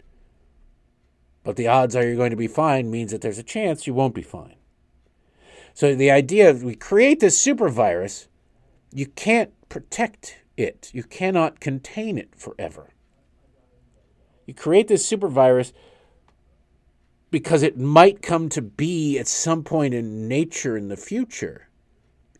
[1.42, 3.94] But the odds are you're going to be fine means that there's a chance you
[3.94, 4.56] won't be fine.
[5.74, 8.28] So the idea of we create this super virus,
[8.92, 10.90] you can't protect it.
[10.92, 12.90] You cannot contain it forever.
[14.46, 15.72] You create this super virus
[17.30, 21.68] because it might come to be at some point in nature in the future,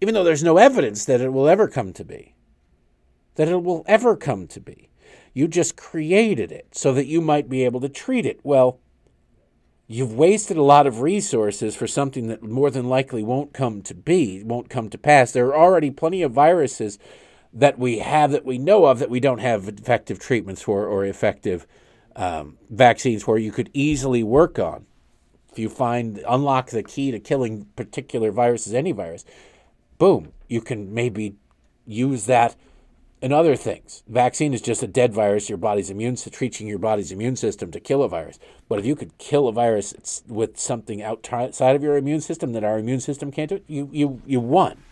[0.01, 2.35] even though there's no evidence that it will ever come to be.
[3.37, 4.91] That it will ever come to be.
[5.33, 8.41] You just created it so that you might be able to treat it.
[8.43, 8.81] Well,
[9.91, 13.93] you've wasted a lot of resources for something that more than likely won't come to
[13.93, 15.33] be, won't come to pass.
[15.33, 16.97] There are already plenty of viruses
[17.53, 21.05] that we have that we know of that we don't have effective treatments for or
[21.05, 21.67] effective
[22.15, 24.87] um, vaccines for you could easily work on.
[25.51, 29.25] If you find unlock the key to killing particular viruses, any virus,
[29.99, 31.35] boom, you can maybe
[31.85, 32.55] use that
[33.23, 34.03] and other things.
[34.09, 37.71] Vaccine is just a dead virus, your body's immune, system, treating your body's immune system
[37.71, 38.39] to kill a virus.
[38.69, 42.65] But if you could kill a virus with something outside of your immune system that
[42.65, 44.83] our immune system can't do, you, you, you won.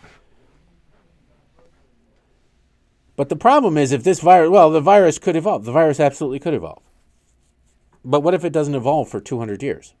[3.15, 5.65] But the problem is if this virus, well, the virus could evolve.
[5.65, 6.83] The virus absolutely could evolve.
[8.05, 9.93] But what if it doesn't evolve for 200 years?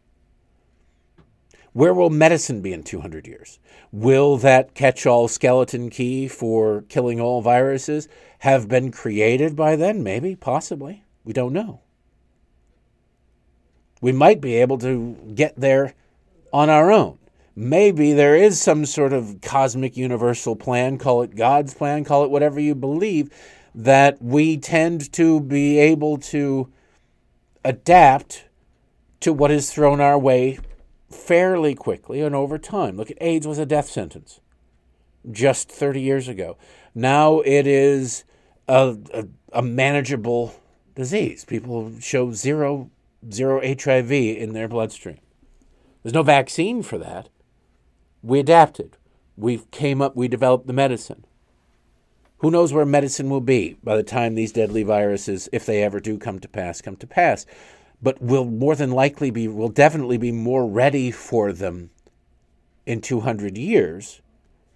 [1.73, 3.59] Where will medicine be in 200 years?
[3.91, 8.07] Will that catch all skeleton key for killing all viruses
[8.39, 10.03] have been created by then?
[10.03, 11.03] Maybe, possibly.
[11.23, 11.81] We don't know.
[14.01, 15.93] We might be able to get there
[16.51, 17.17] on our own.
[17.55, 22.31] Maybe there is some sort of cosmic universal plan, call it God's plan, call it
[22.31, 23.29] whatever you believe,
[23.75, 26.71] that we tend to be able to
[27.65, 28.45] adapt
[29.19, 30.57] to what is thrown our way
[31.09, 32.97] fairly quickly and over time.
[32.97, 34.39] Look at AIDS was a death sentence
[35.29, 36.57] just 30 years ago.
[36.95, 38.23] Now it is
[38.67, 40.55] a, a, a manageable
[40.95, 41.45] disease.
[41.45, 42.89] People show zero
[43.31, 45.19] zero HIV in their bloodstream.
[46.03, 47.29] There's no vaccine for that.
[48.21, 48.97] We adapted.
[49.35, 51.25] We came up, we developed the medicine.
[52.39, 55.99] Who knows where medicine will be by the time these deadly viruses, if they ever
[55.99, 57.45] do come to pass, come to pass.
[58.01, 61.89] But we'll more than likely be, will definitely be more ready for them
[62.85, 64.21] in 200 years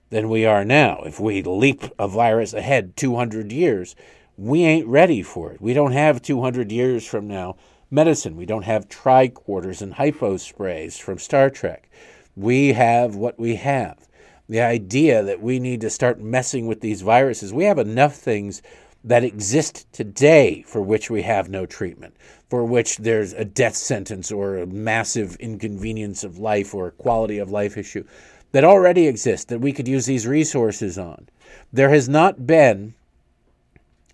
[0.10, 1.02] than we are now.
[1.06, 3.96] If we leap a virus ahead 200 years,
[4.38, 5.62] we ain't ready for it.
[5.62, 7.56] We don't have 200 years from now
[7.90, 8.36] medicine.
[8.36, 11.90] We don't have tricorders and hyposprays from Star Trek.
[12.36, 14.08] We have what we have.
[14.50, 18.62] The idea that we need to start messing with these viruses, we have enough things
[19.04, 22.16] that exist today for which we have no treatment,
[22.50, 27.52] for which there's a death sentence or a massive inconvenience of life or quality of
[27.52, 28.06] life issue
[28.54, 31.28] that already exist that we could use these resources on.
[31.74, 32.94] There has not been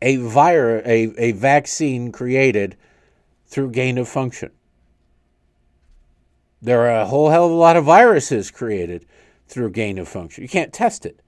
[0.02, 2.76] a virus, a, a vaccine created
[3.48, 4.52] through gain of function.
[6.62, 9.06] There are a whole hell of a lot of viruses created
[9.48, 10.42] through gain of function.
[10.42, 11.20] You can't test it.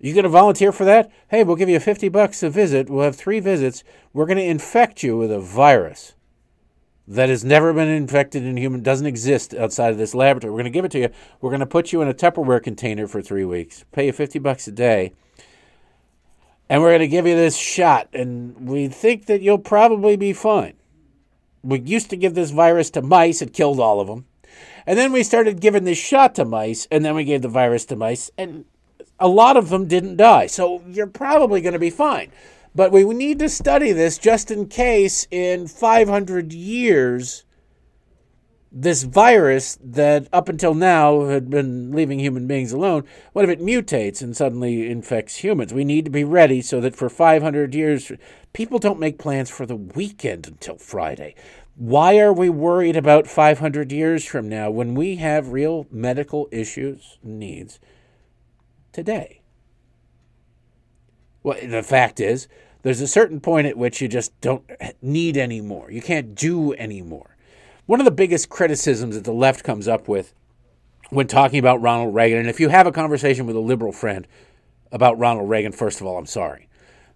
[0.00, 1.10] You going to volunteer for that?
[1.28, 2.88] Hey, we'll give you 50 bucks a visit.
[2.88, 3.82] We'll have three visits.
[4.12, 6.14] We're going to infect you with a virus
[7.08, 10.52] that has never been infected in human, doesn't exist outside of this laboratory.
[10.52, 11.08] We're going to give it to you.
[11.40, 14.38] We're going to put you in a Tupperware container for three weeks, pay you 50
[14.38, 15.14] bucks a day,
[16.68, 18.08] and we're going to give you this shot.
[18.12, 20.74] And we think that you'll probably be fine.
[21.62, 24.26] We used to give this virus to mice, it killed all of them.
[24.86, 27.86] And then we started giving this shot to mice, and then we gave the virus
[27.86, 28.64] to mice, and
[29.20, 30.46] a lot of them didn't die.
[30.46, 32.30] So you're probably going to be fine.
[32.74, 37.44] But we need to study this just in case in 500 years,
[38.70, 43.60] this virus that up until now had been leaving human beings alone, what if it
[43.60, 45.74] mutates and suddenly infects humans?
[45.74, 48.12] We need to be ready so that for 500 years,
[48.52, 51.34] people don't make plans for the weekend until Friday.
[51.74, 57.18] Why are we worried about 500 years from now when we have real medical issues,
[57.22, 57.80] needs?
[58.92, 59.40] Today.
[61.42, 62.48] Well, the fact is,
[62.82, 64.64] there's a certain point at which you just don't
[65.02, 65.90] need any more.
[65.90, 67.36] You can't do any more.
[67.86, 70.34] One of the biggest criticisms that the left comes up with
[71.10, 74.26] when talking about Ronald Reagan, and if you have a conversation with a liberal friend
[74.92, 76.68] about Ronald Reagan, first of all, I'm sorry.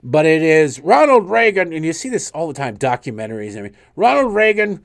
[0.02, 3.56] But it is Ronald Reagan, and you see this all the time, documentaries.
[3.56, 4.84] I mean, Ronald Reagan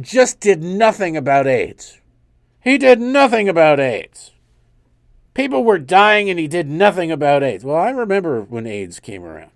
[0.00, 2.00] just did nothing about AIDS.
[2.60, 4.32] He did nothing about AIDS.
[5.38, 7.62] People were dying and he did nothing about AIDS.
[7.62, 9.52] Well, I remember when AIDS came around.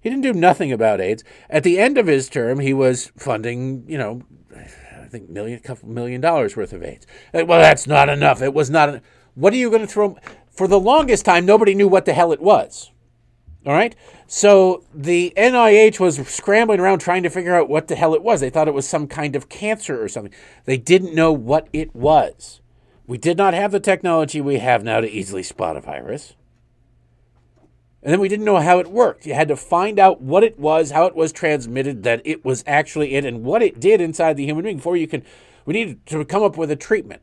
[0.00, 1.22] He didn't do nothing about AIDS.
[1.48, 4.22] At the end of his term, he was funding, you know,
[4.52, 7.06] I think million, a couple million dollars worth of AIDS.
[7.32, 8.42] Uh, well, that's not enough.
[8.42, 9.00] It was not.
[9.36, 10.16] What are you going to throw?
[10.50, 12.90] For the longest time, nobody knew what the hell it was.
[13.64, 13.94] All right.
[14.26, 18.40] So the NIH was scrambling around trying to figure out what the hell it was.
[18.40, 20.34] They thought it was some kind of cancer or something.
[20.64, 22.61] They didn't know what it was.
[23.06, 26.34] We did not have the technology we have now to easily spot a virus.
[28.02, 29.26] And then we didn't know how it worked.
[29.26, 32.64] You had to find out what it was, how it was transmitted, that it was
[32.66, 35.24] actually it, and what it did inside the human being before you can.
[35.64, 37.22] We needed to come up with a treatment.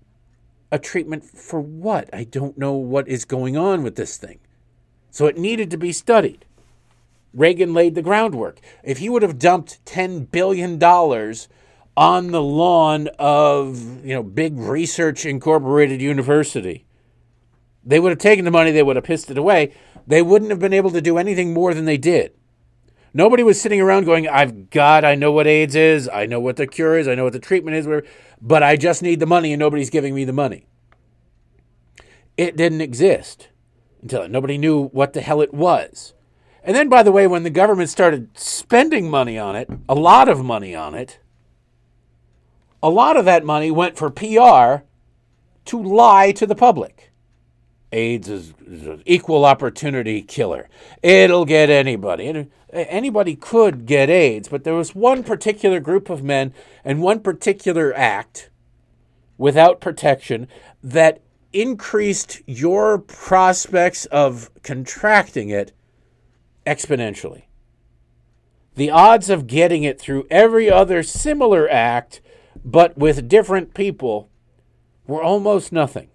[0.72, 2.10] A treatment for what?
[2.14, 4.40] I don't know what is going on with this thing.
[5.12, 6.46] So it needed to be studied.
[7.34, 8.60] Reagan laid the groundwork.
[8.84, 10.80] If he would have dumped $10 billion
[11.96, 16.86] on the lawn of you know big research incorporated university.
[17.84, 19.74] They would have taken the money they would have pissed it away.
[20.06, 22.34] They wouldn't have been able to do anything more than they did.
[23.14, 26.58] Nobody was sitting around going i've got i know what aids is i know what
[26.58, 27.88] the cure is i know what the treatment is
[28.40, 30.68] but i just need the money and nobody's giving me the money.
[32.38, 33.50] It didn't exist
[34.02, 36.14] until nobody knew what the hell it was.
[36.64, 40.30] And then by the way when the government started spending money on it a lot
[40.30, 41.20] of money on it
[42.82, 44.84] a lot of that money went for PR
[45.66, 47.12] to lie to the public.
[47.92, 50.70] AIDS is, is, an equal opportunity killer.
[51.02, 52.48] It'll get anybody.
[52.72, 56.54] Anybody could get AIDS, but there was one particular group of men
[56.86, 58.50] and one particular act
[59.38, 60.48] without protection
[60.84, 65.72] that increased your prospects of contracting it
[66.68, 67.44] exponentially.
[68.76, 72.22] The odds of getting it through every other similar act
[72.64, 74.30] but with different people
[75.08, 76.10] were almost nothing,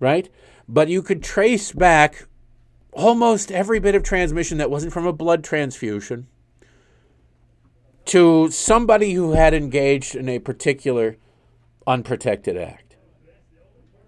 [0.00, 0.28] right?
[0.68, 2.26] But you could trace back
[2.92, 6.26] almost every bit of transmission that wasn't from a blood transfusion
[8.06, 11.16] to somebody who had engaged in a particular
[11.86, 12.83] unprotected act.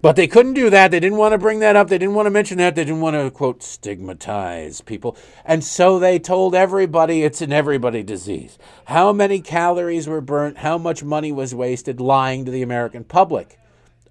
[0.07, 0.93] But they couldn't do that.
[0.93, 1.89] They didn't want to bring that up.
[1.89, 2.77] They didn't want to mention that.
[2.77, 5.17] They didn't want to, quote, stigmatize people.
[5.45, 8.57] And so they told everybody it's an everybody disease.
[8.85, 10.59] How many calories were burnt?
[10.59, 13.59] How much money was wasted lying to the American public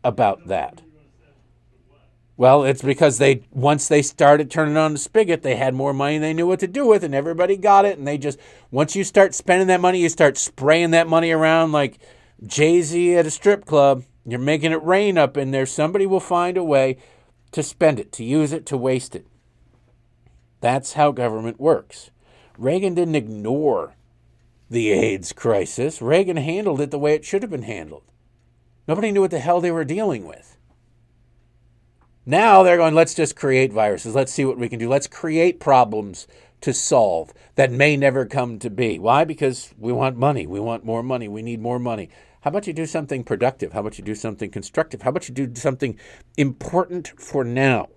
[0.03, 0.81] about that?
[2.35, 6.17] Well, it's because they once they started turning on the spigot, they had more money
[6.17, 7.97] they knew what to do with, and everybody got it.
[7.97, 8.37] And they just
[8.69, 11.99] once you start spending that money, you start spraying that money around like
[12.45, 14.03] Jay Z at a strip club.
[14.25, 15.65] You're making it rain up in there.
[15.65, 16.97] Somebody will find a way
[17.51, 19.27] to spend it, to use it, to waste it.
[20.61, 22.09] That's how government works.
[22.57, 23.95] Reagan didn't ignore
[24.69, 26.01] the AIDS crisis.
[26.01, 28.03] Reagan handled it the way it should have been handled.
[28.87, 30.57] Nobody knew what the hell they were dealing with.
[32.25, 34.15] Now they're going, let's just create viruses.
[34.15, 34.89] Let's see what we can do.
[34.89, 36.27] Let's create problems
[36.61, 38.97] to solve that may never come to be.
[38.97, 39.23] Why?
[39.23, 40.47] Because we want money.
[40.47, 41.27] We want more money.
[41.27, 42.09] We need more money.
[42.45, 43.73] How about you do something productive?
[43.73, 45.01] How about you do something constructive?
[45.01, 45.97] How about you do something
[46.37, 47.87] important for now?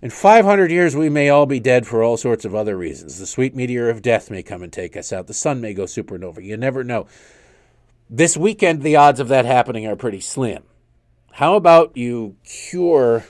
[0.00, 3.18] In 500 years, we may all be dead for all sorts of other reasons.
[3.18, 5.26] The sweet meteor of death may come and take us out.
[5.26, 6.40] The sun may go supernova.
[6.40, 7.08] You never know.
[8.08, 10.62] This weekend, the odds of that happening are pretty slim.
[11.32, 13.24] How about you cure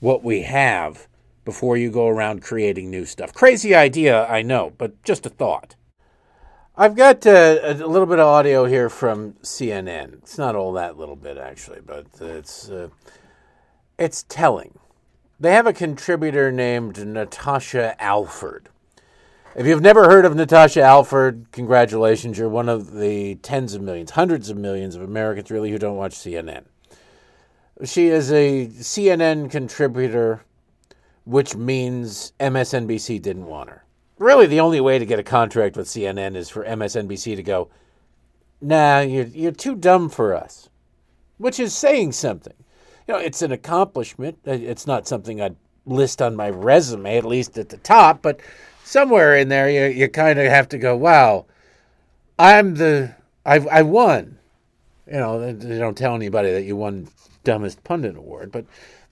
[0.00, 1.08] what we have
[1.46, 3.32] before you go around creating new stuff?
[3.32, 5.76] Crazy idea, I know, but just a thought.
[6.76, 10.14] I've got uh, a little bit of audio here from CNN.
[10.14, 12.88] It's not all that little bit, actually, but it's uh,
[13.96, 14.76] it's telling.
[15.38, 18.70] They have a contributor named Natasha Alford.
[19.54, 22.38] If you've never heard of Natasha Alford, congratulations.
[22.38, 25.96] You're one of the tens of millions, hundreds of millions of Americans, really, who don't
[25.96, 26.64] watch CNN.
[27.84, 30.42] She is a CNN contributor,
[31.24, 33.83] which means MSNBC didn't want her.
[34.18, 37.68] Really, the only way to get a contract with CNN is for MSNBC to go,
[38.60, 40.68] nah, you're, you're too dumb for us,
[41.38, 42.54] which is saying something.
[43.08, 44.38] You know, it's an accomplishment.
[44.46, 48.40] Uh, it's not something I'd list on my resume, at least at the top, but
[48.84, 51.46] somewhere in there, you, you kind of have to go, wow,
[52.38, 53.14] I'm the,
[53.44, 54.38] I, I won.
[55.06, 57.08] You know, they don't tell anybody that you won
[57.42, 58.64] dumbest pundit award, but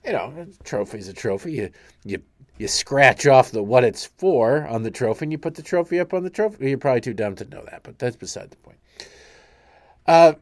[0.03, 1.53] you know, a trophy's a trophy.
[1.53, 1.69] You
[2.03, 2.21] you
[2.57, 5.99] you scratch off the what it's for on the trophy, and you put the trophy
[5.99, 6.69] up on the trophy.
[6.69, 8.77] You're probably too dumb to know that, but that's beside the point.
[10.05, 10.33] Uh,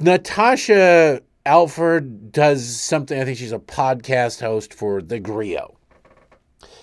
[0.00, 3.18] Natasha Alford does something.
[3.18, 5.76] I think she's a podcast host for The Grio.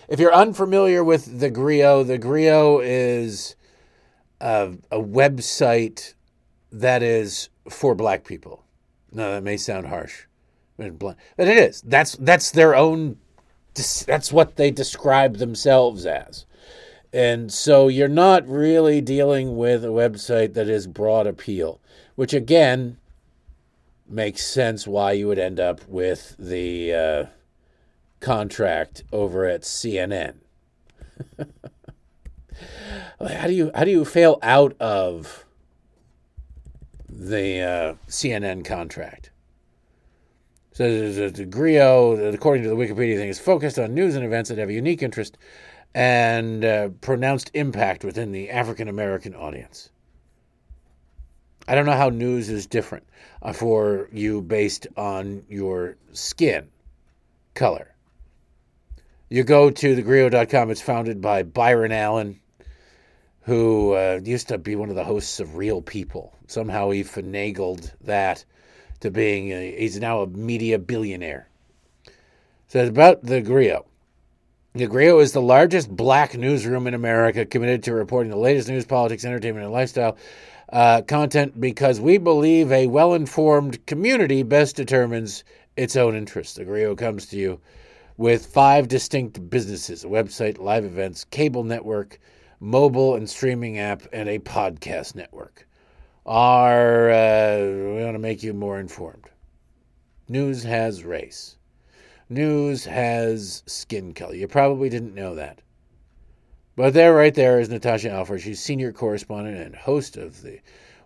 [0.08, 3.56] If you're unfamiliar with The Grio, The Grio is
[4.40, 6.14] a, a website
[6.72, 8.64] that is for black people.
[9.12, 10.24] No, that may sound harsh.
[10.78, 11.82] But it is.
[11.82, 13.18] That's that's their own.
[14.08, 16.46] That's what they describe themselves as.
[17.12, 21.80] And so you're not really dealing with a website that is broad appeal,
[22.16, 22.98] which again
[24.08, 27.26] makes sense why you would end up with the uh,
[28.20, 30.36] contract over at CNN.
[33.20, 35.46] how do you how do you fail out of
[37.08, 39.30] the uh, CNN contract?
[40.74, 44.58] So the Grio, according to the Wikipedia thing, is focused on news and events that
[44.58, 45.38] have a unique interest
[45.94, 49.92] and uh, pronounced impact within the African American audience.
[51.68, 53.08] I don't know how news is different
[53.44, 56.68] uh, for you based on your skin
[57.54, 57.94] color.
[59.30, 62.40] You go to thegrio.com, it's founded by Byron Allen,
[63.42, 66.36] who uh, used to be one of the hosts of Real People.
[66.48, 68.44] Somehow he finagled that
[69.04, 71.50] to being a, he's now a media billionaire.
[72.70, 73.86] So about the Grio.
[74.76, 78.86] The Grio is the largest black newsroom in America committed to reporting the latest news,
[78.86, 80.18] politics, entertainment, and lifestyle
[80.72, 85.44] uh, content because we believe a well informed community best determines
[85.76, 86.56] its own interests.
[86.56, 87.60] The Grio comes to you
[88.16, 92.20] with five distinct businesses a website, live events, cable network,
[92.62, 95.68] mobile and streaming app, and a podcast network
[96.26, 99.30] are uh, we want to make you more informed.
[100.30, 101.58] News has race.
[102.30, 104.36] News has skin color.
[104.36, 105.60] You probably didn't know that.
[106.76, 108.42] But there, right there, is Natasha Alford.
[108.42, 110.60] She's senior correspondent and host of the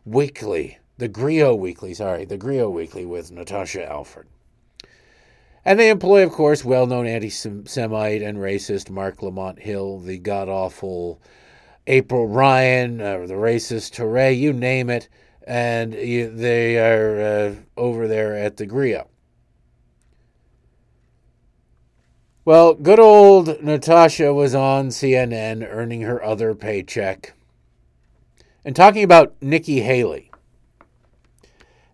[0.05, 4.27] weekly, the Grio Weekly, sorry, the Grio Weekly with Natasha Alford.
[5.65, 10.17] And they employ, of course, well known anti Semite and racist Marc Lamont Hill, the
[10.17, 11.19] god awful
[11.87, 15.07] April Ryan, uh, the racist Touré, you name it,
[15.47, 19.07] and you, they are uh, over there at the Grio.
[22.43, 27.33] Well, good old Natasha was on CNN earning her other paycheck
[28.63, 30.29] and talking about Nikki Haley.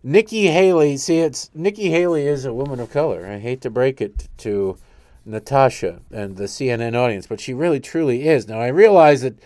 [0.02, 3.26] Nikki Haley, see, it's Nikki Haley is a woman of color.
[3.26, 4.76] I hate to break it to
[5.24, 8.46] Natasha and the CNN audience, but she really truly is.
[8.46, 9.38] Now, I realize that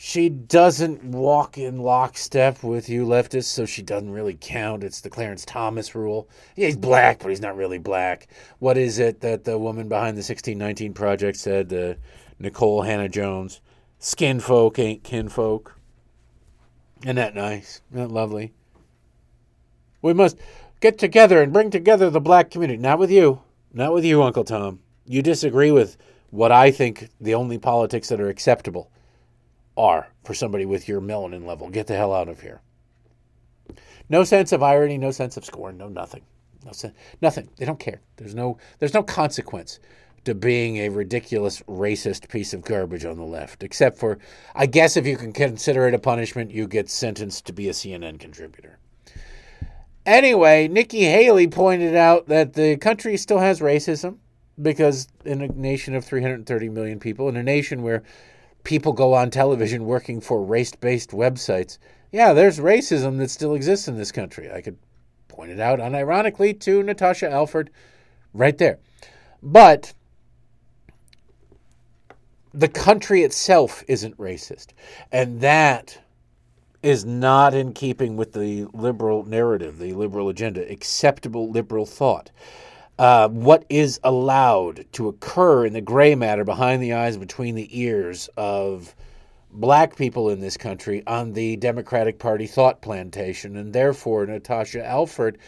[0.00, 4.84] She doesn't walk in lockstep with you leftists, so she doesn't really count.
[4.84, 6.28] It's the Clarence Thomas rule.
[6.54, 8.28] Yeah, he's black, but he's not really black.
[8.60, 11.94] What is it that the woman behind the 1619 Project said, uh,
[12.40, 13.60] Nikole Hannah-Jones?
[13.98, 15.76] Skin folk ain't kinfolk.
[17.02, 17.80] Isn't that nice?
[17.90, 18.52] Isn't that lovely?
[20.00, 20.38] We must
[20.78, 22.80] get together and bring together the black community.
[22.80, 23.42] Not with you.
[23.72, 24.78] Not with you, Uncle Tom.
[25.06, 25.96] You disagree with
[26.30, 28.92] what I think the only politics that are acceptable
[29.78, 31.70] are for somebody with your melanin level.
[31.70, 32.60] Get the hell out of here.
[34.10, 36.22] No sense of irony, no sense of scorn, no nothing.
[36.64, 37.48] No sen- nothing.
[37.56, 38.00] They don't care.
[38.16, 39.78] There's no there's no consequence
[40.24, 44.18] to being a ridiculous racist piece of garbage on the left, except for
[44.54, 47.72] I guess if you can consider it a punishment, you get sentenced to be a
[47.72, 48.78] CNN contributor.
[50.04, 54.16] Anyway, Nikki Haley pointed out that the country still has racism
[54.60, 58.02] because in a nation of 330 million people, in a nation where
[58.64, 61.78] people go on television working for race based websites,
[62.12, 64.50] yeah, there's racism that still exists in this country.
[64.50, 64.78] I could
[65.28, 67.70] point it out unironically to Natasha Alford
[68.32, 68.78] right there.
[69.42, 69.92] But
[72.52, 74.68] the country itself isn't racist.
[75.12, 75.98] And that
[76.82, 82.30] is not in keeping with the liberal narrative, the liberal agenda, acceptable liberal thought.
[82.98, 87.68] Uh, what is allowed to occur in the gray matter behind the eyes, between the
[87.80, 88.94] ears of
[89.52, 93.56] black people in this country on the Democratic Party thought plantation.
[93.56, 95.38] And therefore, Natasha Alford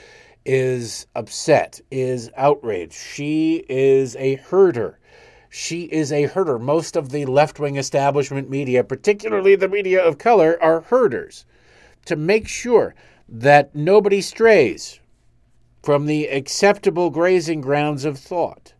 [0.44, 2.94] is upset, is outraged.
[2.94, 5.00] She is a herder.
[5.48, 6.58] She is a herder.
[6.60, 11.46] Most of the left wing establishment media, particularly the media of color, are herders
[12.04, 12.94] to make sure
[13.28, 14.99] that nobody strays
[15.82, 18.74] from the acceptable grazing grounds of thought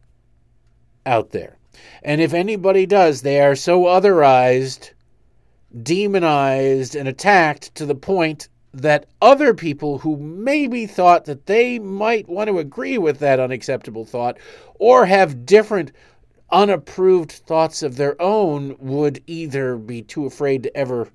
[1.07, 1.57] out there.
[2.03, 4.91] And if anybody does, they are so otherized,
[5.83, 12.29] demonized, and attacked to the point that other people who maybe thought that they might
[12.29, 14.39] want to agree with that unacceptable thought
[14.79, 15.91] or have different
[16.53, 21.09] unapproved thoughts of their own would either be too afraid to ever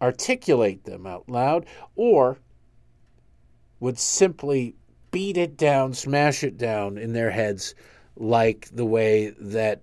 [0.00, 2.38] articulate them out loud or
[3.80, 4.74] would simply
[5.10, 7.74] beat it down, smash it down in their heads
[8.16, 9.82] like the way that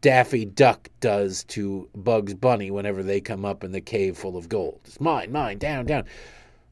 [0.00, 4.48] Daffy Duck does to Bugs Bunny whenever they come up in the cave full of
[4.48, 4.80] gold.
[4.84, 6.04] It's mine, mine, down, down.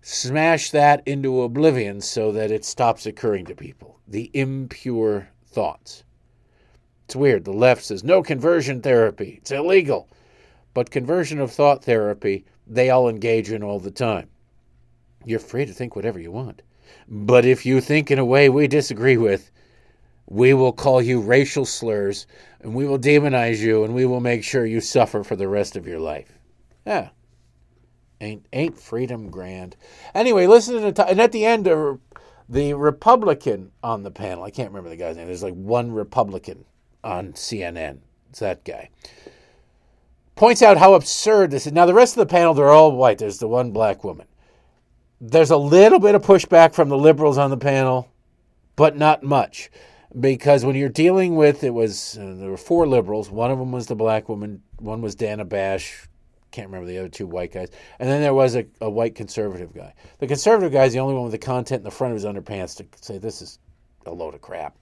[0.02, 4.00] Smash that into oblivion so that it stops occurring to people.
[4.08, 6.02] The impure thoughts.
[7.04, 7.44] It's weird.
[7.44, 10.08] The left says no conversion therapy, it's illegal.
[10.74, 14.28] But conversion of thought therapy, they all engage in all the time.
[15.24, 16.62] You're free to think whatever you want.
[17.08, 19.50] But if you think in a way we disagree with,
[20.26, 22.26] we will call you racial slurs
[22.60, 25.76] and we will demonize you and we will make sure you suffer for the rest
[25.76, 26.38] of your life.
[26.86, 27.10] Yeah.
[28.20, 29.76] Ain't ain't freedom grand.
[30.14, 34.90] Anyway, listen to and at the end the Republican on the panel, I can't remember
[34.90, 35.26] the guy's name.
[35.26, 36.64] There's like one Republican
[37.02, 37.98] on CNN.
[38.28, 38.90] It's that guy.
[40.34, 41.72] Points out how absurd this is.
[41.72, 43.18] Now, the rest of the panel, they're all white.
[43.18, 44.26] There's the one black woman.
[45.20, 48.10] There's a little bit of pushback from the liberals on the panel,
[48.76, 49.70] but not much.
[50.18, 53.30] Because when you're dealing with, it was, uh, there were four liberals.
[53.30, 56.08] One of them was the black woman, one was Dana Bash.
[56.50, 57.68] Can't remember the other two white guys.
[57.98, 59.94] And then there was a, a white conservative guy.
[60.18, 62.24] The conservative guy is the only one with the content in the front of his
[62.24, 63.60] underpants to say this is
[64.06, 64.76] a load of crap.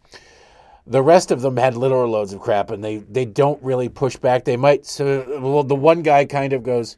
[0.86, 4.16] The rest of them had literal loads of crap, and they, they don't really push
[4.16, 4.44] back.
[4.44, 4.86] They might.
[4.86, 6.96] So, well, the one guy kind of goes,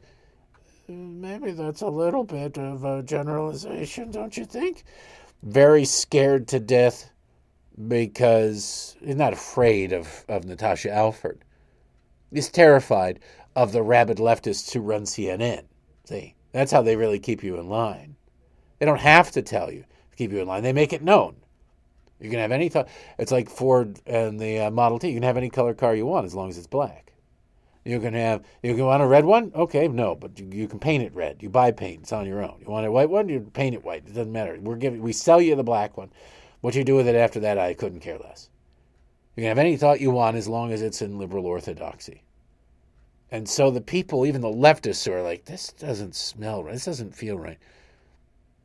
[0.91, 4.83] maybe that's a little bit of a generalization, don't you think?
[5.43, 7.09] Very scared to death
[7.87, 11.43] because he's not afraid of, of Natasha Alford.
[12.31, 13.19] He's terrified
[13.55, 15.63] of the rabid leftists who run CNN.
[16.05, 18.15] See, that's how they really keep you in line.
[18.79, 20.63] They don't have to tell you to keep you in line.
[20.63, 21.35] They make it known.
[22.19, 22.87] You can have any thought.
[23.17, 25.07] It's like Ford and the uh, Model T.
[25.07, 27.10] You can have any color car you want as long as it's black.
[27.83, 28.43] You can have.
[28.61, 29.51] You can want a red one.
[29.55, 31.41] Okay, no, but you, you can paint it red.
[31.41, 32.01] You buy paint.
[32.03, 32.57] It's on your own.
[32.59, 33.27] You want a white one.
[33.27, 34.03] You paint it white.
[34.05, 34.57] It doesn't matter.
[34.61, 35.01] We're giving.
[35.01, 36.11] We sell you the black one.
[36.61, 38.49] What you do with it after that, I couldn't care less.
[39.35, 42.23] You can have any thought you want as long as it's in liberal orthodoxy.
[43.31, 46.73] And so the people, even the leftists, who are like, this doesn't smell right.
[46.73, 47.57] This doesn't feel right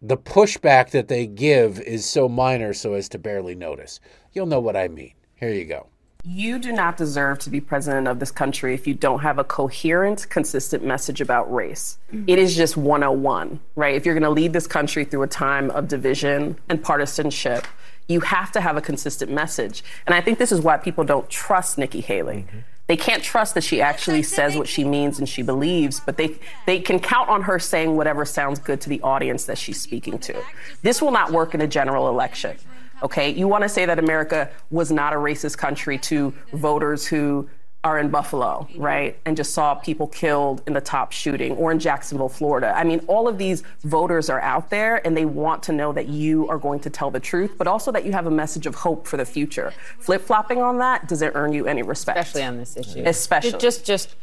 [0.03, 4.01] the pushback that they give is so minor so as to barely notice.
[4.33, 5.15] You'll know what I mean.
[5.35, 5.89] Here you go.
[6.29, 9.45] You do not deserve to be president of this country if you don't have a
[9.45, 11.99] coherent, consistent message about race.
[12.13, 12.25] Mm-hmm.
[12.27, 13.95] It is just 101, right?
[13.95, 17.65] If you're going to lead this country through a time of division and partisanship,
[18.09, 19.85] you have to have a consistent message.
[20.05, 22.47] And I think this is why people don't trust Nikki Haley.
[22.49, 26.17] Mm-hmm they can't trust that she actually says what she means and she believes, but
[26.17, 26.37] they
[26.67, 30.19] they can count on her saying whatever sounds good to the audience that she's speaking
[30.21, 30.41] to.
[30.83, 32.57] This will not work in a general election.
[33.03, 37.49] Okay, you want to say that America was not a racist country to voters who
[37.85, 39.17] are in Buffalo, right?
[39.27, 42.73] And just saw people killed in the top shooting or in Jacksonville, Florida.
[42.75, 46.09] I mean, all of these voters are out there and they want to know that
[46.09, 48.75] you are going to tell the truth, but also that you have a message of
[48.75, 49.73] hope for the future.
[50.01, 52.19] Flip flopping on that doesn't earn you any respect.
[52.19, 53.03] Especially on this issue.
[53.07, 53.59] Especially.
[53.59, 54.17] Just, just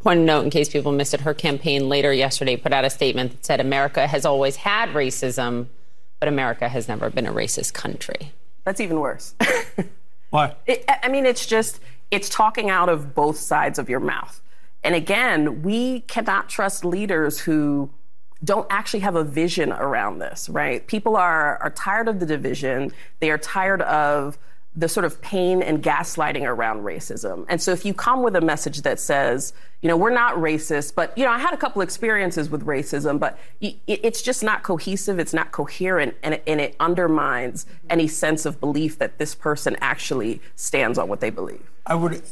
[0.00, 1.22] point a note in case people missed it.
[1.22, 5.68] Her campaign later yesterday put out a statement that said America has always had racism,
[6.20, 8.32] but America has never been a racist country.
[8.64, 9.34] That's even worse.
[10.30, 10.54] Why?
[10.66, 11.80] It, I mean, it's just,
[12.10, 14.40] it's talking out of both sides of your mouth.
[14.84, 17.90] And again, we cannot trust leaders who
[18.44, 20.86] don't actually have a vision around this, right?
[20.86, 22.92] People are, are tired of the division.
[23.18, 24.38] They are tired of
[24.76, 27.44] the sort of pain and gaslighting around racism.
[27.48, 29.52] And so if you come with a message that says,
[29.82, 33.18] you know, we're not racist, but, you know, I had a couple experiences with racism,
[33.18, 38.46] but it's just not cohesive, it's not coherent, and it, and it undermines any sense
[38.46, 41.68] of belief that this person actually stands on what they believe.
[41.84, 42.22] I would,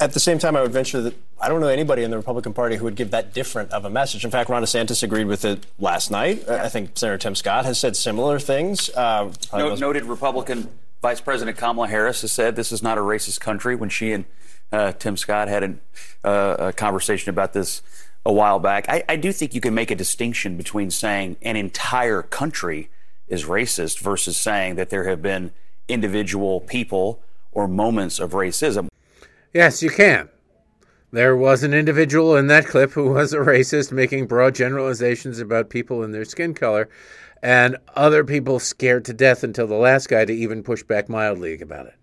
[0.00, 2.52] at the same time, I would venture that I don't know anybody in the Republican
[2.52, 4.24] Party who would give that different of a message.
[4.24, 6.44] In fact, Ron DeSantis agreed with it last night.
[6.46, 6.62] Yeah.
[6.62, 8.90] I think Senator Tim Scott has said similar things.
[8.90, 10.68] Uh, no, noted Republican
[11.02, 14.24] Vice President Kamala Harris has said this is not a racist country when she and
[14.70, 15.80] uh, Tim Scott had an,
[16.22, 17.82] uh, a conversation about this
[18.24, 18.88] a while back.
[18.88, 22.88] I, I, do think you can make a distinction between saying an entire country
[23.26, 25.50] is racist versus saying that there have been
[25.88, 27.20] individual people
[27.50, 28.86] or moments of racism.
[29.52, 30.28] Yes, you can.
[31.10, 35.68] There was an individual in that clip who was a racist making broad generalizations about
[35.68, 36.88] people and their skin color
[37.42, 41.60] and other people scared to death until the last guy to even push back mildly
[41.60, 41.96] about it.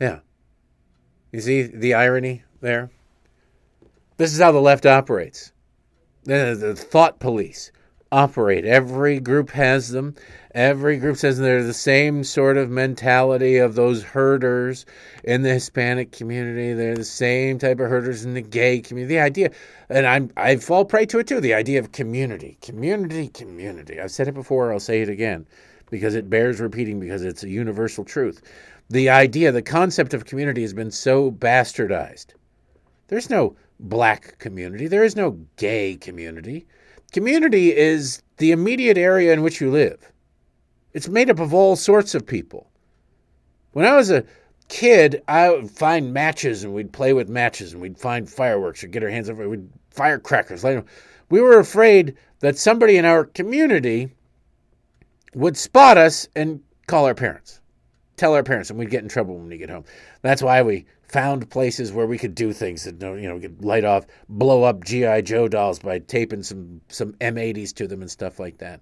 [0.00, 0.20] Yeah.
[1.32, 2.90] You see the irony there?
[4.16, 5.52] This is how the left operates.
[6.24, 7.70] The, thought police
[8.12, 8.64] operate.
[8.64, 10.16] Every group has them.
[10.52, 14.84] Every group says they're the same sort of mentality of those herders
[15.22, 16.72] in the Hispanic community.
[16.72, 19.14] They're the same type of herders in the gay community.
[19.14, 19.50] The idea,
[19.88, 21.40] and I'm I fall prey to it too.
[21.40, 24.00] The idea of community, community, community.
[24.00, 24.72] I've said it before.
[24.72, 25.46] I'll say it again
[25.88, 28.42] because it bears repeating because it's a universal truth.
[28.88, 32.34] The idea, the concept of community has been so bastardized.
[33.06, 34.88] There's no black community.
[34.88, 36.66] There is no gay community.
[37.12, 40.10] Community is the immediate area in which you live.
[40.92, 42.70] It's made up of all sorts of people.
[43.72, 44.24] When I was a
[44.68, 48.88] kid, I would find matches and we'd play with matches and we'd find fireworks or
[48.88, 50.64] get our hands on we'd firecrackers.
[51.28, 54.10] We were afraid that somebody in our community
[55.34, 57.60] would spot us and call our parents,
[58.16, 59.84] tell our parents, and we'd get in trouble when we get home.
[60.22, 63.84] That's why we found places where we could do things that you know could light
[63.84, 68.38] off, blow up GI Joe dolls by taping some some M80s to them and stuff
[68.38, 68.80] like that.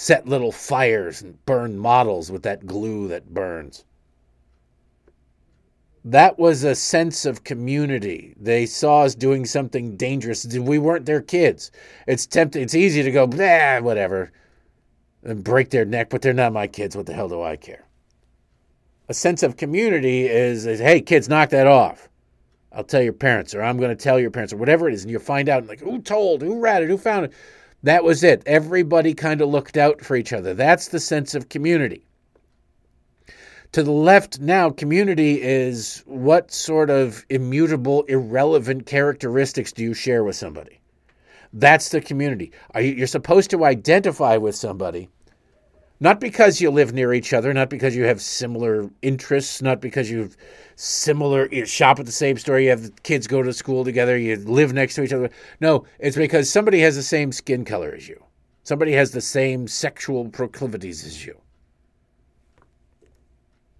[0.00, 3.84] Set little fires and burn models with that glue that burns.
[6.04, 8.32] That was a sense of community.
[8.40, 10.46] They saw us doing something dangerous.
[10.46, 11.72] We weren't their kids.
[12.06, 12.62] It's tempting.
[12.62, 14.30] It's easy to go, blah, whatever,
[15.24, 16.96] and break their neck, but they're not my kids.
[16.96, 17.84] What the hell do I care?
[19.08, 22.08] a sense of community is, is hey, kids, knock that off.
[22.70, 25.02] I'll tell your parents, or I'm going to tell your parents, or whatever it is,
[25.02, 27.32] and you'll find out, like, who told, who ratted, who found it.
[27.82, 28.42] That was it.
[28.46, 30.52] Everybody kind of looked out for each other.
[30.54, 32.04] That's the sense of community.
[33.72, 40.24] To the left now, community is what sort of immutable, irrelevant characteristics do you share
[40.24, 40.80] with somebody?
[41.52, 42.52] That's the community.
[42.74, 45.08] You, you're supposed to identify with somebody
[46.00, 50.10] not because you live near each other, not because you have similar interests, not because
[50.10, 50.36] you have
[50.76, 54.36] similar you shop at the same store, you have kids go to school together, you
[54.36, 55.30] live next to each other.
[55.60, 58.22] No, it's because somebody has the same skin color as you.
[58.62, 61.40] Somebody has the same sexual proclivities as you.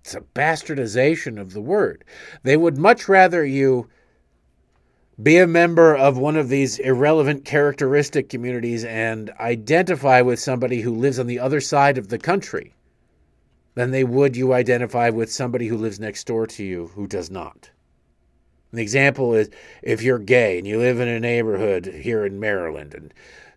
[0.00, 2.04] It's a bastardization of the word.
[2.42, 3.88] They would much rather you
[5.20, 10.94] be a member of one of these irrelevant characteristic communities and identify with somebody who
[10.94, 12.72] lives on the other side of the country
[13.74, 17.30] than they would you identify with somebody who lives next door to you who does
[17.30, 17.68] not.
[18.70, 19.50] An example is
[19.82, 23.12] if you're gay and you live in a neighborhood here in Maryland and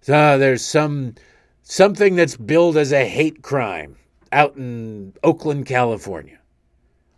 [0.08, 1.14] uh, there's some
[1.62, 3.96] something that's billed as a hate crime
[4.32, 6.40] out in Oakland, California.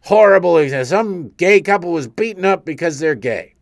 [0.02, 0.86] Horrible example.
[0.86, 3.53] Some gay couple was beaten up because they're gay.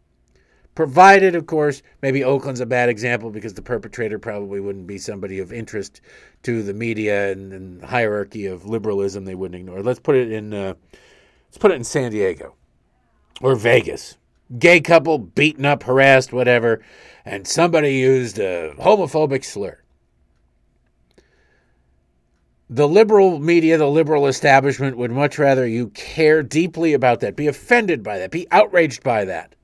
[0.75, 5.39] Provided, of course, maybe Oakland's a bad example because the perpetrator probably wouldn't be somebody
[5.39, 6.01] of interest
[6.43, 9.83] to the media and, and hierarchy of liberalism they wouldn't ignore.
[9.83, 10.73] Let's put it in uh,
[11.47, 12.55] let's put it in San Diego.
[13.41, 14.17] or Vegas.
[14.59, 16.83] Gay couple beaten up, harassed, whatever,
[17.25, 19.79] and somebody used a homophobic slur.
[22.69, 27.47] The liberal media, the liberal establishment would much rather you care deeply about that, be
[27.47, 29.55] offended by that, be outraged by that,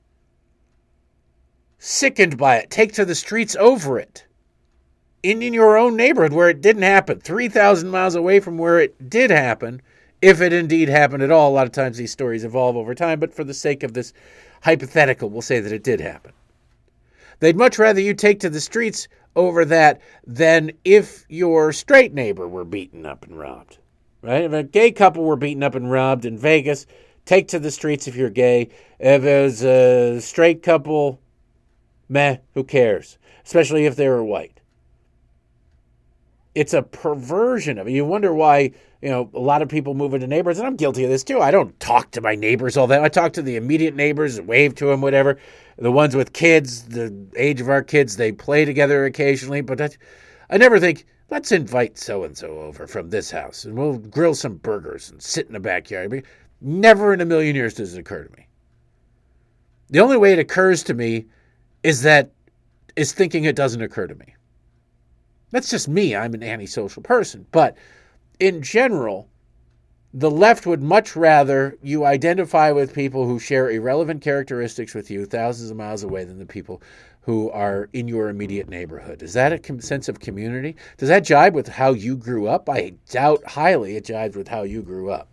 [1.79, 4.25] sickened by it, take to the streets over it.
[5.23, 9.09] In, in your own neighborhood where it didn't happen, 3,000 miles away from where it
[9.09, 9.81] did happen,
[10.21, 11.51] if it indeed happened at all.
[11.51, 14.13] A lot of times these stories evolve over time, but for the sake of this
[14.61, 16.33] hypothetical, we'll say that it did happen.
[17.39, 22.47] They'd much rather you take to the streets over that than if your straight neighbor
[22.47, 23.77] were beaten up and robbed.
[24.23, 24.43] Right?
[24.43, 26.87] If a gay couple were beaten up and robbed in Vegas,
[27.25, 28.69] take to the streets if you're gay.
[28.99, 31.19] If it was a straight couple,
[32.09, 33.17] meh, who cares?
[33.45, 34.59] Especially if they were white.
[36.55, 37.91] It's a perversion of it.
[37.91, 38.71] You wonder why,
[39.01, 41.39] you know, a lot of people move into neighborhoods, and I'm guilty of this too.
[41.39, 43.03] I don't talk to my neighbors all that.
[43.03, 45.38] I talk to the immediate neighbors, wave to them, whatever
[45.77, 49.89] the ones with kids, the age of our kids, they play together occasionally, but I,
[50.49, 54.34] I never think, let's invite so and so over from this house and we'll grill
[54.34, 56.25] some burgers and sit in the backyard.
[56.61, 58.47] Never in a million years does it occur to me.
[59.89, 61.27] The only way it occurs to me
[61.83, 62.31] is that
[62.95, 64.35] is thinking it doesn't occur to me.
[65.51, 66.15] That's just me.
[66.15, 67.45] I'm an antisocial person.
[67.51, 67.77] But
[68.39, 69.29] in general,
[70.13, 75.25] the left would much rather you identify with people who share irrelevant characteristics with you
[75.25, 76.81] thousands of miles away than the people
[77.21, 79.21] who are in your immediate neighborhood.
[79.21, 80.75] Is that a sense of community?
[80.97, 82.69] Does that jibe with how you grew up?
[82.69, 85.27] I doubt highly it jives with how you grew up.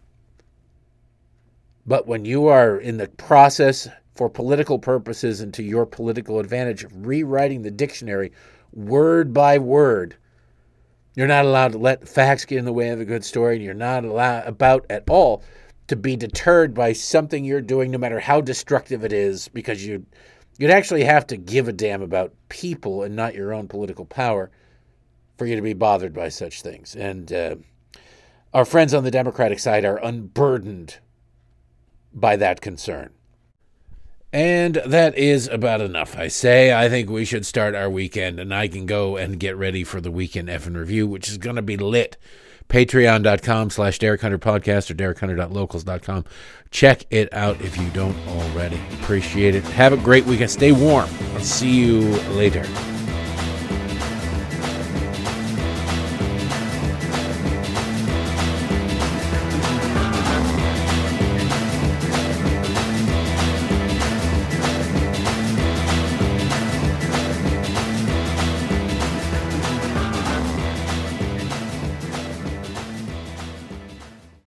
[1.86, 6.84] But when you are in the process for political purposes and to your political advantage
[6.84, 8.32] of rewriting the dictionary
[8.72, 10.16] word by word,
[11.14, 13.64] you're not allowed to let facts get in the way of a good story, and
[13.64, 15.42] you're not allowed about at all
[15.86, 20.04] to be deterred by something you're doing, no matter how destructive it is, because you
[20.58, 24.50] you'd actually have to give a damn about people and not your own political power
[25.36, 26.94] for you to be bothered by such things.
[26.94, 27.56] And uh,
[28.52, 30.98] our friends on the Democratic side are unburdened
[32.12, 33.13] by that concern.
[34.34, 36.74] And that is about enough, I say.
[36.74, 40.00] I think we should start our weekend, and I can go and get ready for
[40.00, 42.16] the weekend effing review, which is going to be lit.
[42.68, 46.24] Patreon.com slash Derek Hunter Podcast or DerekHunter.locals.com.
[46.72, 48.80] Check it out if you don't already.
[48.94, 49.62] Appreciate it.
[49.66, 50.50] Have a great weekend.
[50.50, 51.08] Stay warm.
[51.34, 52.00] I'll see you
[52.32, 52.64] later.